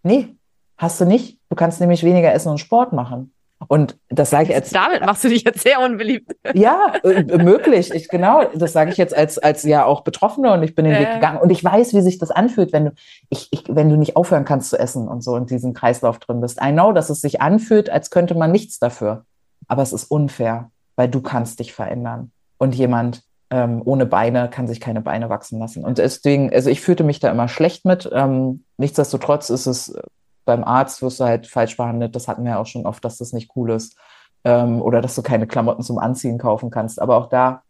[0.04, 0.36] Nee,
[0.78, 1.40] hast du nicht.
[1.48, 3.34] Du kannst nämlich weniger essen und Sport machen.
[3.68, 6.34] Und das sage ich als Damit machst du dich jetzt sehr unbeliebt.
[6.54, 7.92] ja, äh, möglich.
[7.94, 10.94] Ich, genau, das sage ich jetzt als, als ja auch Betroffene und ich bin den
[10.94, 11.00] Ja.
[11.00, 11.38] Weg gegangen.
[11.38, 12.92] Und ich weiß, wie sich das anfühlt, wenn du,
[13.28, 16.40] ich, ich, wenn du nicht aufhören kannst zu essen und so in diesem Kreislauf drin
[16.40, 16.58] bist.
[16.62, 19.24] I know, dass es sich anfühlt, als könnte man nichts dafür.
[19.68, 22.32] Aber es ist unfair, weil du kannst dich verändern.
[22.58, 25.84] Und jemand ähm, ohne Beine kann sich keine Beine wachsen lassen.
[25.84, 28.08] Und deswegen, also ich fühlte mich da immer schlecht mit.
[28.12, 30.02] Ähm, nichtsdestotrotz ist es äh,
[30.44, 32.14] beim Arzt wirst du halt falsch behandelt.
[32.16, 33.96] Das hatten wir ja auch schon oft, dass das nicht cool ist.
[34.42, 37.00] Ähm, oder dass du keine Klamotten zum Anziehen kaufen kannst.
[37.00, 37.62] Aber auch da,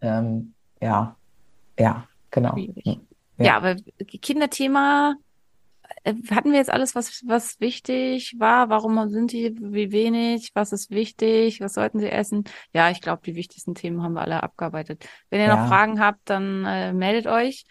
[0.00, 1.16] ähm, ja,
[1.78, 2.56] ja, genau.
[2.56, 2.96] Ja.
[3.38, 3.76] Ja, aber
[4.22, 5.14] Kinderthema
[6.04, 8.68] äh, hatten wir jetzt alles, was, was wichtig war?
[8.68, 10.50] Warum sind die, wie wenig?
[10.54, 11.60] Was ist wichtig?
[11.60, 12.44] Was sollten sie essen?
[12.72, 15.06] Ja, ich glaube, die wichtigsten Themen haben wir alle abgearbeitet.
[15.30, 15.56] Wenn ihr Ja.
[15.56, 17.66] noch Fragen habt, dann äh, meldet euch.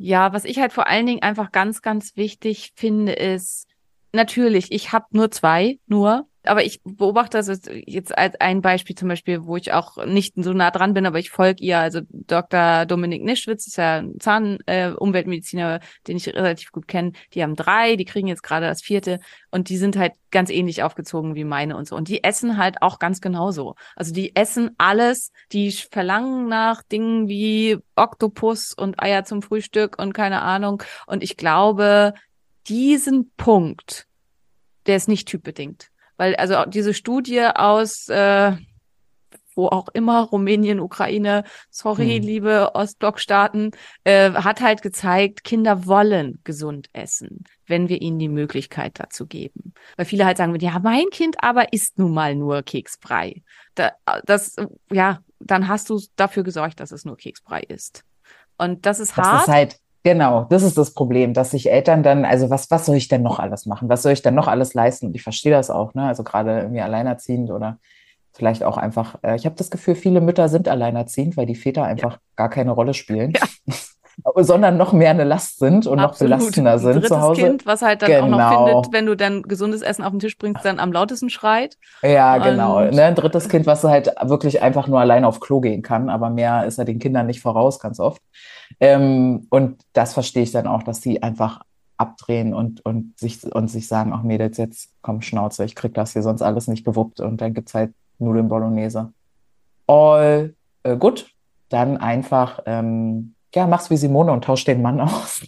[0.00, 3.66] Ja, was ich halt vor allen Dingen einfach ganz, ganz wichtig finde, ist,
[4.12, 9.08] natürlich, ich habe nur zwei, nur, aber ich beobachte das jetzt- als ein Beispiel zum
[9.08, 12.86] Beispiel, wo ich auch nicht so nah dran bin, aber ich folge ihr, also Dr.
[12.86, 17.12] Dominik Nischwitz ist ja ein Zahn-Umweltmediziner, äh, den ich relativ gut kenne.
[17.34, 20.82] Die haben drei, die kriegen jetzt gerade das vierte und die sind halt ganz ähnlich
[20.82, 21.96] aufgezogen wie meine und so.
[21.96, 23.74] Und die essen halt auch ganz genauso.
[23.96, 30.12] Also die essen alles, die verlangen nach Dingen wie Oktopus und Eier zum Frühstück und
[30.14, 30.82] keine Ahnung.
[31.06, 32.14] Und ich glaube,
[32.66, 34.06] diesen Punkt,
[34.86, 35.88] der ist nicht typbedingt.
[36.16, 38.56] Weil also diese Studie aus äh,
[39.54, 42.22] wo auch immer, Rumänien, Ukraine, sorry, Hm.
[42.22, 43.72] liebe Ostblockstaaten,
[44.04, 49.74] äh, hat halt gezeigt, Kinder wollen gesund essen, wenn wir ihnen die Möglichkeit dazu geben.
[49.96, 53.42] Weil viele halt sagen, ja, mein Kind aber isst nun mal nur Keksbrei.
[53.74, 53.90] Da,
[54.24, 54.54] das,
[54.92, 58.04] ja, dann hast du dafür gesorgt, dass es nur Keksbrei ist.
[58.58, 59.42] Und das ist Das hart.
[59.42, 62.96] ist halt, genau, das ist das Problem, dass sich Eltern dann, also was, was soll
[62.96, 63.88] ich denn noch alles machen?
[63.88, 65.06] Was soll ich denn noch alles leisten?
[65.06, 66.04] Und ich verstehe das auch, ne?
[66.04, 67.78] Also gerade irgendwie alleinerziehend oder
[68.32, 71.84] vielleicht auch einfach, äh, ich habe das Gefühl, viele Mütter sind alleinerziehend, weil die Väter
[71.84, 73.32] einfach gar keine Rolle spielen,
[74.36, 76.30] sondern noch mehr eine Last sind und noch Absolut.
[76.38, 77.42] belastender Ein sind drittes zu Hause.
[77.42, 78.66] Kind, was halt dann auch noch Genau.
[78.82, 81.76] findet, wenn du dann gesundes Essen auf den Tisch bringst, dann am lautesten schreit.
[82.02, 82.78] Ja, genau.
[82.78, 86.08] Und- Ne, ein drittes Kind, was halt wirklich einfach nur alleine auf Klo gehen kann,
[86.08, 88.20] aber mehr ist er den Kindern nicht voraus, ganz oft.
[88.80, 91.60] Ähm, und das verstehe ich dann auch, dass sie einfach
[91.96, 96.12] abdrehen und, und, sich, und sich sagen, ach Mädels, jetzt komm Schnauze, ich krieg das
[96.12, 99.12] hier sonst alles nicht gewuppt und dann gibt's halt Nudeln Bolognese.
[99.86, 100.54] All
[100.84, 101.30] äh, gut,
[101.70, 105.42] dann einfach, ähm, ja, mach's wie Simone und tausch den Mann aus.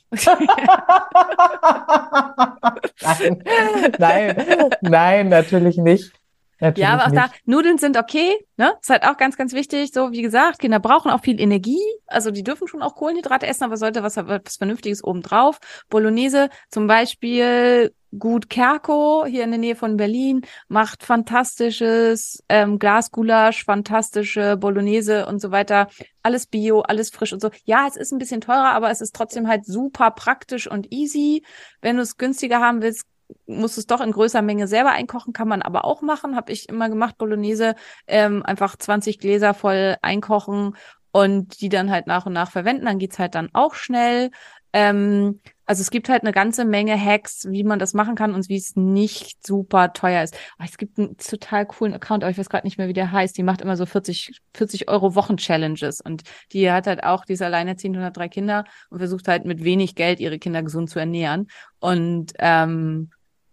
[3.00, 3.42] nein,
[3.98, 6.19] nein, nein, natürlich nicht.
[6.60, 7.22] Natürlich Ja, aber auch nicht.
[7.22, 8.74] da, Nudeln sind okay, ne?
[8.80, 9.92] Ist halt auch ganz, ganz wichtig.
[9.92, 11.80] So, wie gesagt, Kinder brauchen auch viel Energie.
[12.06, 15.58] Also die dürfen schon auch Kohlenhydrate essen, aber sollte was, was Vernünftiges obendrauf.
[15.88, 23.64] Bolognese zum Beispiel Gut Kerko hier in der Nähe von Berlin macht fantastisches ähm, Glasgulasch,
[23.64, 25.88] fantastische Bolognese und so weiter.
[26.22, 27.50] Alles bio, alles frisch und so.
[27.64, 31.44] Ja, es ist ein bisschen teurer, aber es ist trotzdem halt super praktisch und easy.
[31.82, 33.04] Wenn du es günstiger haben willst,
[33.46, 36.36] musst du es doch in größerer Menge selber einkochen, kann man aber auch machen.
[36.36, 37.74] Habe ich immer gemacht, Bolognese.
[38.06, 40.76] Ähm, einfach 20 Gläser voll einkochen
[41.12, 42.86] und die dann halt nach und nach verwenden.
[42.86, 44.30] Dann geht's halt dann auch schnell.
[44.72, 48.48] Ähm, also es gibt halt eine ganze Menge Hacks, wie man das machen kann und
[48.48, 50.36] wie es nicht super teuer ist.
[50.58, 53.12] Oh, es gibt einen total coolen Account, aber ich weiß gerade nicht mehr, wie der
[53.12, 53.36] heißt.
[53.36, 56.22] Die macht immer so 40, 40 Euro Wochen-Challenges und
[56.52, 59.62] die hat halt auch, die ist alleinerziehend und hat drei Kinder und versucht halt mit
[59.62, 61.48] wenig Geld ihre Kinder gesund zu ernähren.
[61.78, 63.10] Und ähm,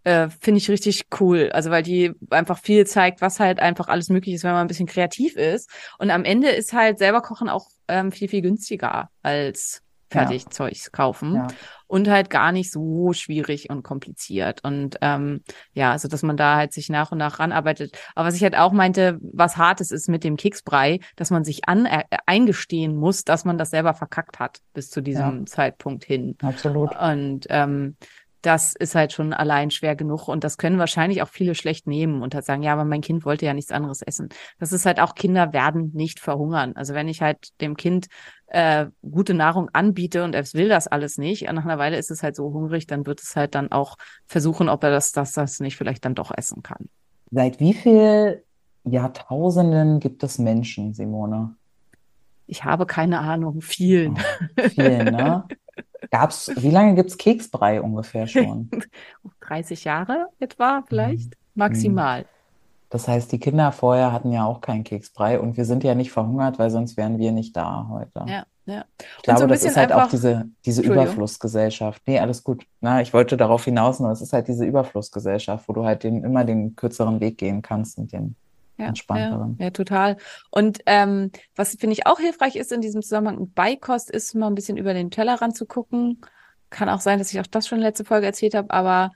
[0.08, 1.50] äh, finde ich richtig cool.
[1.52, 4.68] Also weil die einfach viel zeigt, was halt einfach alles möglich ist, wenn man ein
[4.68, 5.68] bisschen kreativ ist.
[5.98, 10.20] Und am Ende ist halt selber kochen auch ähm, viel, viel günstiger als Ja.
[10.22, 11.46] Fertigzeugs kaufen Ja.
[11.86, 14.64] und halt gar nicht so schwierig und kompliziert.
[14.64, 15.42] Und ähm,
[15.74, 17.98] ja, also dass man da halt sich nach und nach ranarbeitet.
[18.14, 21.68] Aber was ich halt auch meinte, was Hartes ist mit dem Keksbrei, dass man sich
[21.68, 26.36] an äh, eingestehen muss, dass man das selber verkackt hat bis zu diesem Zeitpunkt hin.
[26.42, 26.96] Absolut.
[26.98, 27.96] Und ähm,
[28.48, 32.22] das ist halt schon allein schwer genug und das können wahrscheinlich auch viele schlecht nehmen
[32.22, 34.30] und halt sagen, ja, aber mein Kind wollte ja nichts anderes essen.
[34.58, 36.72] Das ist halt auch, Kinder werden nicht verhungern.
[36.74, 38.06] Also wenn ich halt dem Kind
[38.46, 42.22] äh, gute Nahrung anbiete und es will das alles nicht, nach einer Weile ist es
[42.22, 45.60] halt so hungrig, dann wird es halt dann auch versuchen, ob er das, das, das
[45.60, 46.88] nicht vielleicht dann doch essen kann.
[47.30, 48.42] Seit wie viel
[48.84, 51.54] Jahrtausenden gibt es Menschen, Simone?
[52.46, 54.18] Ich habe keine Ahnung, vielen.
[54.58, 55.44] Oh, viel, ne?
[56.10, 58.70] Gab's, wie lange gibt's Keksbrei ungefähr schon?
[59.40, 62.24] 30 Jahre etwa vielleicht, maximal.
[62.90, 66.10] Das heißt, die Kinder vorher hatten ja auch keinen Keksbrei und wir sind ja nicht
[66.10, 68.24] verhungert, weil sonst wären wir nicht da heute.
[68.26, 68.84] Ja, ja.
[69.18, 71.04] Ich glaube, so das ist halt auch einfach- diese, diese Entschuldigung.
[71.06, 72.00] Überflussgesellschaft.
[72.06, 72.64] Nee, alles gut.
[72.80, 76.24] Na, ich wollte darauf hinaus, nur es ist halt diese Überflussgesellschaft, wo du halt den,
[76.24, 78.36] immer den kürzeren Weg gehen kannst und den
[78.78, 79.56] Ja, entspannteren.
[79.58, 80.16] Ja, ja, total.
[80.50, 84.46] Und ähm, was finde ich auch hilfreich ist in diesem Zusammenhang mit Beikost, ist mal
[84.46, 86.20] ein bisschen über den Tellerrand zu gucken.
[86.70, 89.10] Kann auch sein, dass ich auch das schon letzte Folge erzählt habe, aber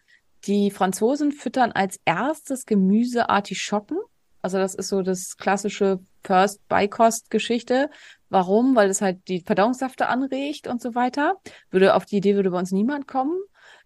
[0.47, 3.99] die Franzosen füttern als erstes Gemüse Artischocken.
[4.41, 7.89] Also das ist so das klassische First Beikost-Geschichte.
[8.29, 8.75] Warum?
[8.75, 11.37] Weil es halt die Verdauungssafte anregt und so weiter.
[11.71, 13.39] Würde auf die Idee würde bei uns niemand kommen.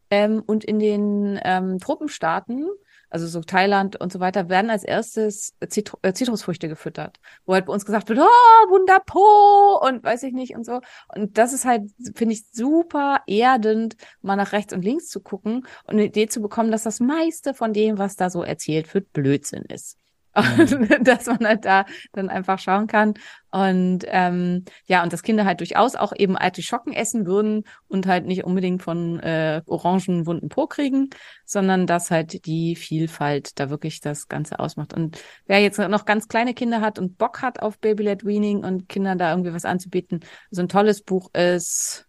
[0.09, 2.67] Ähm, und in den ähm, Truppenstaaten,
[3.11, 7.19] also so Thailand und so weiter, werden als erstes äh, Zitrusfrüchte gefüttert.
[7.45, 10.81] Wo halt bei uns gesagt wird, oh, Wunderpo und weiß ich nicht und so.
[11.15, 15.67] Und das ist halt, finde ich, super erdend, mal nach rechts und links zu gucken
[15.85, 19.13] und eine Idee zu bekommen, dass das meiste von dem, was da so erzählt wird,
[19.13, 19.99] Blödsinn ist.
[20.37, 23.15] Und dass man halt da dann einfach schauen kann.
[23.51, 28.27] Und ähm, ja, und dass Kinder halt durchaus auch eben Artischocken essen würden und halt
[28.27, 31.09] nicht unbedingt von äh, Orangen wunden Po kriegen,
[31.47, 34.93] sondern dass halt die Vielfalt da wirklich das Ganze ausmacht.
[34.93, 38.89] Und wer jetzt noch ganz kleine Kinder hat und Bock hat auf Baby-led Weaning und
[38.91, 40.21] Kindern da irgendwie was anzubieten,
[40.51, 42.07] so ein tolles Buch ist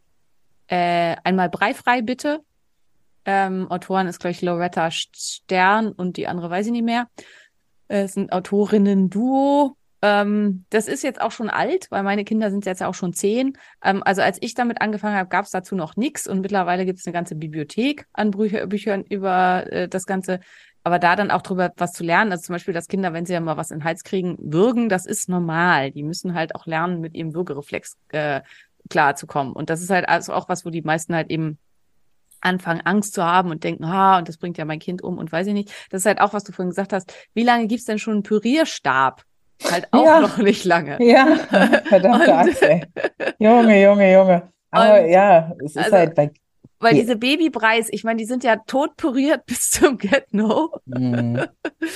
[0.67, 2.41] äh, einmal Breifrei bitte.
[3.23, 7.07] Ähm, Autoren ist, glaube ich, Loretta Stern und die andere weiß ich nicht mehr.
[7.88, 9.75] Äh, Es sind Autorinnen-Duo.
[10.01, 13.13] Ähm, das ist jetzt auch schon alt, weil meine Kinder sind jetzt ja auch schon
[13.13, 13.57] zehn.
[13.83, 16.99] Ähm, also als ich damit angefangen habe, gab es dazu noch nichts und mittlerweile gibt
[16.99, 20.39] es eine ganze Bibliothek an Bücher, Büchern über äh, das Ganze.
[20.83, 23.33] Aber da dann auch drüber was zu lernen, also zum Beispiel, dass Kinder, wenn sie
[23.33, 25.91] ja mal was in den Hals kriegen, würgen, das ist normal.
[25.91, 28.41] Die müssen halt auch lernen, mit ihrem Würgereflex äh,
[28.89, 29.53] klarzukommen.
[29.53, 31.57] Und das ist halt also auch was, wo die meisten halt eben
[32.41, 35.31] anfangen, Angst zu haben und denken, ah, und das bringt ja mein Kind um und
[35.31, 35.71] weiß ich nicht.
[35.89, 37.13] Das ist halt auch, was du vorhin gesagt hast.
[37.33, 39.23] Wie lange gibt's denn schon einen Pürierstab?
[39.71, 40.19] Halt auch Ja.
[40.21, 40.97] noch nicht lange.
[41.01, 41.25] Ja,
[41.85, 42.83] verdammte Und- Axt, ey.
[43.39, 44.49] Junge, Junge, Junge.
[44.71, 46.31] Aber Und- ja, es ist also- halt bei
[46.79, 50.69] Weil Die- diese Babybreis, ich meine, die sind ja tot püriert bis zum Get-No.
[50.85, 51.41] Mhm.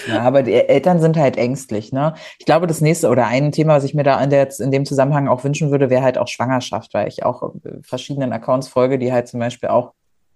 [0.08, 2.16] Ja, aber die Eltern sind halt ängstlich, ne?
[2.40, 4.86] Ich glaube, das nächste oder ein Thema, was ich mir da in, der, in dem
[4.86, 8.98] Zusammenhang auch wünschen würde, wäre halt auch Schwangerschaft, weil ich auch äh, verschiedenen Accounts folge,
[8.98, 9.94] die halt zum Beispiel auch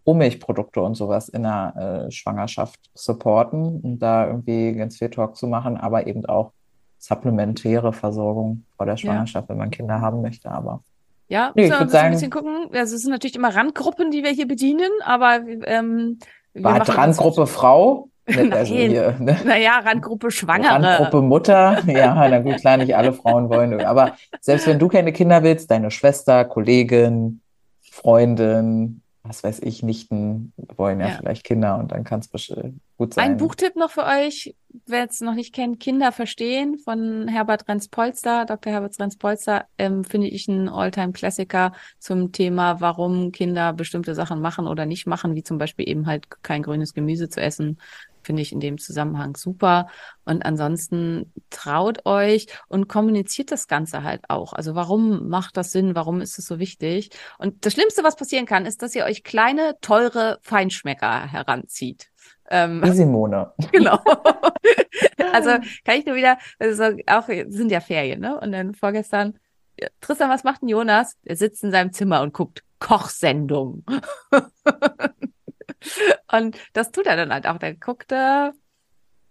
[0.07, 5.47] Rohmilchprodukte und sowas in der äh, Schwangerschaft supporten und da irgendwie ganz viel Talk zu
[5.47, 6.51] machen, aber eben auch
[6.99, 10.49] supplementäre Versorgung vor der Schwangerschaft, wenn man Kinder haben möchte.
[10.51, 10.81] Aber
[11.27, 12.69] Ja, Nee, müssen ich wir würd ein sagen- bisschen gucken.
[12.73, 16.19] Also es sind natürlich immer Randgruppen, die wir hier bedienen, aber ähm,
[16.53, 18.09] wir War machen dran uns- Gruppe Frau?
[18.51, 19.37] Also hier, ne?
[19.45, 20.71] Naja, Randgruppe Schwangere.
[20.83, 23.79] Randgruppe Mutter, ja, na gut, klar, nicht alle Frauen wollen.
[23.85, 27.41] Aber selbst wenn du keine Kinder willst, deine Schwester, Kollegin,
[27.91, 31.17] Freundin, was weiß ich, Nichten wollen ja, Ja.
[31.17, 32.29] vielleicht Kinder und dann kann es
[32.97, 33.31] gut sein.
[33.31, 34.55] Ein Buchtipp noch für euch,
[34.85, 38.71] wer es noch nicht kennt, Kinder verstehen von Herbert Renz-Polster, Dr.
[38.71, 44.85] Herbert Renz-Polster, ähm, finde ich ein Alltime-Klassiker zum Thema, warum Kinder bestimmte Sachen machen oder
[44.85, 47.79] nicht machen, wie zum Beispiel eben halt kein grünes Gemüse zu essen,
[48.25, 49.87] finde ich in dem Zusammenhang super.
[50.25, 54.53] Und ansonsten traut euch und kommuniziert das Ganze halt auch.
[54.53, 55.95] Also warum macht das Sinn?
[55.95, 57.11] Warum ist es so wichtig?
[57.37, 62.09] Und das Schlimmste, was passieren kann, ist, dass ihr euch kleine, teure Feinschmecker heranzieht.
[62.49, 63.53] Ähm, Simone.
[63.71, 63.99] Genau.
[65.33, 65.51] also
[65.83, 68.39] kann ich nur wieder, also auch sind ja Ferien, ne?
[68.39, 69.37] Und dann vorgestern,
[70.01, 71.17] Tristan, was macht denn Jonas?
[71.23, 73.83] Er sitzt in seinem Zimmer und guckt Kochsendung.
[76.31, 77.57] und das tut er dann halt auch.
[77.57, 78.51] Der guckt da,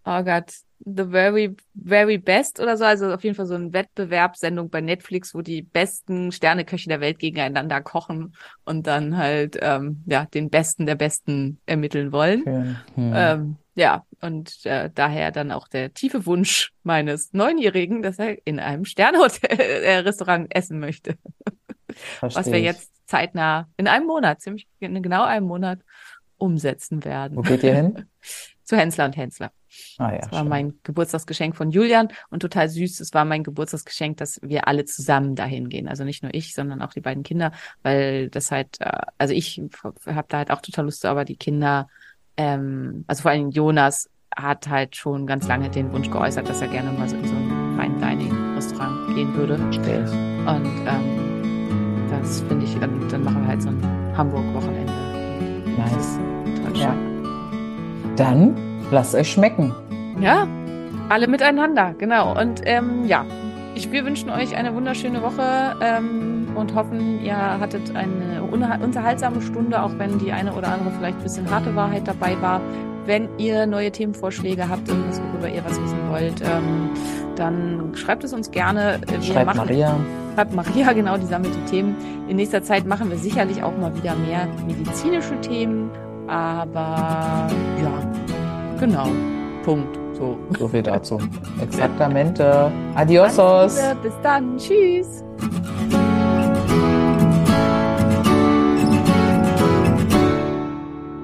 [0.05, 0.53] oh Gott,
[0.87, 2.85] The Very, Very Best oder so.
[2.85, 7.19] Also auf jeden Fall so eine Wettbewerbssendung bei Netflix, wo die besten Sterneköche der Welt
[7.19, 8.35] gegeneinander kochen
[8.65, 12.43] und dann halt ähm, ja den Besten der Besten ermitteln wollen.
[12.45, 12.77] Schön.
[12.95, 13.13] Hm.
[13.15, 18.61] Ähm, ja, und äh, daher dann auch der tiefe Wunsch meines Neunjährigen, dass er in
[18.61, 21.17] einem Sternehotel-Restaurant essen möchte.
[22.21, 22.67] Was Verstehe wir ich.
[22.67, 25.81] jetzt zeitnah in einem Monat, ziemlich in genau einem Monat
[26.45, 27.37] umsetzen werden.
[27.37, 28.05] Wo geht ihr hin?
[28.65, 29.51] Zu Hensler und Hensler.
[29.99, 30.49] Ah ja, Das war schön.
[30.49, 33.01] mein Geburtstagsgeschenk von Julian und total süß.
[33.01, 35.89] Es war mein Geburtstagsgeschenk, dass wir alle zusammen dahin gehen.
[35.89, 39.61] Also nicht nur ich, sondern auch die beiden Kinder, weil das halt, äh, also ich
[40.07, 41.89] habe da halt auch total Lust, zu, aber die Kinder,
[42.37, 46.69] ähm, also vor allem Jonas hat halt schon ganz lange den Wunsch geäußert, dass er
[46.69, 49.55] gerne mal so in so ein Fine Dining Restaurant gehen würde.
[49.71, 49.79] Ich.
[49.79, 54.93] Und ähm, das finde ich, dann, dann machen wir halt so ein Hamburg-Wochenende.
[55.77, 56.19] Nice.
[56.75, 56.95] Ja.
[58.16, 58.55] Dann
[58.91, 59.72] lasst euch schmecken.
[60.20, 60.47] Ja,
[61.09, 62.39] alle miteinander, genau.
[62.39, 63.25] Und ähm, ja,
[63.75, 69.83] ich, wir wünschen euch eine wunderschöne Woche ähm, und hoffen, ihr hattet eine unterhaltsame Stunde,
[69.83, 72.61] auch wenn die eine oder andere vielleicht ein bisschen harte Wahrheit dabei war.
[73.07, 76.91] Wenn ihr neue Themenvorschläge habt, irgendwas, worüber ihr was wissen wollt, ähm,
[77.37, 79.01] dann schreibt es uns gerne.
[79.07, 79.97] Wir Schreibt machen, Maria.
[80.35, 81.97] Schreibt Maria, genau, die sammelt die Themen.
[82.29, 85.91] In nächster Zeit machen wir sicherlich auch mal wieder mehr medizinische Themen.
[86.27, 87.49] Aber
[87.83, 88.12] ja,
[88.81, 89.09] genau.
[89.64, 89.99] Punkt.
[90.14, 90.39] So.
[90.59, 91.18] So viel dazu.
[91.61, 92.70] Exaktamente.
[92.95, 93.77] Adiosos.
[93.77, 94.57] Liebe, Bis dann.
[94.57, 95.25] Tschüss.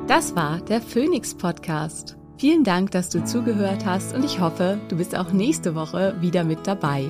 [0.09, 2.17] Das war der Phoenix Podcast.
[2.37, 6.43] Vielen Dank, dass du zugehört hast und ich hoffe, du bist auch nächste Woche wieder
[6.43, 7.05] mit dabei.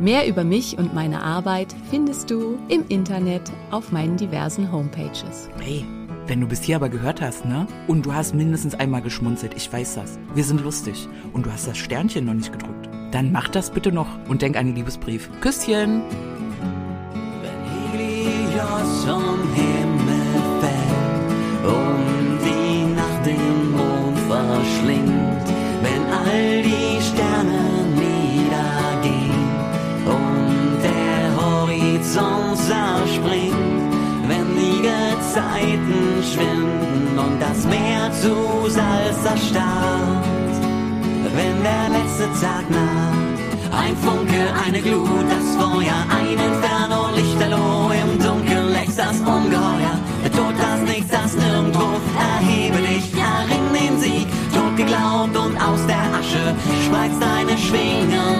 [0.00, 5.48] Mehr über mich und meine Arbeit findest du im Internet auf meinen diversen Homepages.
[5.60, 5.84] Hey,
[6.30, 7.66] wenn du bis hier aber gehört hast, ne?
[7.88, 10.16] Und du hast mindestens einmal geschmunzelt, ich weiß das.
[10.32, 11.08] Wir sind lustig.
[11.32, 12.88] Und du hast das Sternchen noch nicht gedrückt.
[13.10, 15.28] Dann mach das bitte noch und denk an den Liebesbrief.
[15.40, 16.02] Küsschen!
[17.42, 20.22] Wenn Helios vom Himmel
[20.60, 25.48] fällt und die Nacht den Mond verschlingt,
[25.82, 27.69] wenn all die Sterne
[42.20, 43.80] letzte Tag naht.
[43.80, 49.96] Ein Funke, eine Glut, das Feuer, ein Inferno, Lichterloh, im Dunkeln lächst das Ungeheuer.
[50.22, 51.86] Der Tod, das Nichts, das Nirgendwo,
[52.18, 54.26] erhebe dich, erring den Sieg.
[54.52, 56.54] Tod geglaubt und aus der Asche
[56.84, 58.39] spreiz deine Schwingen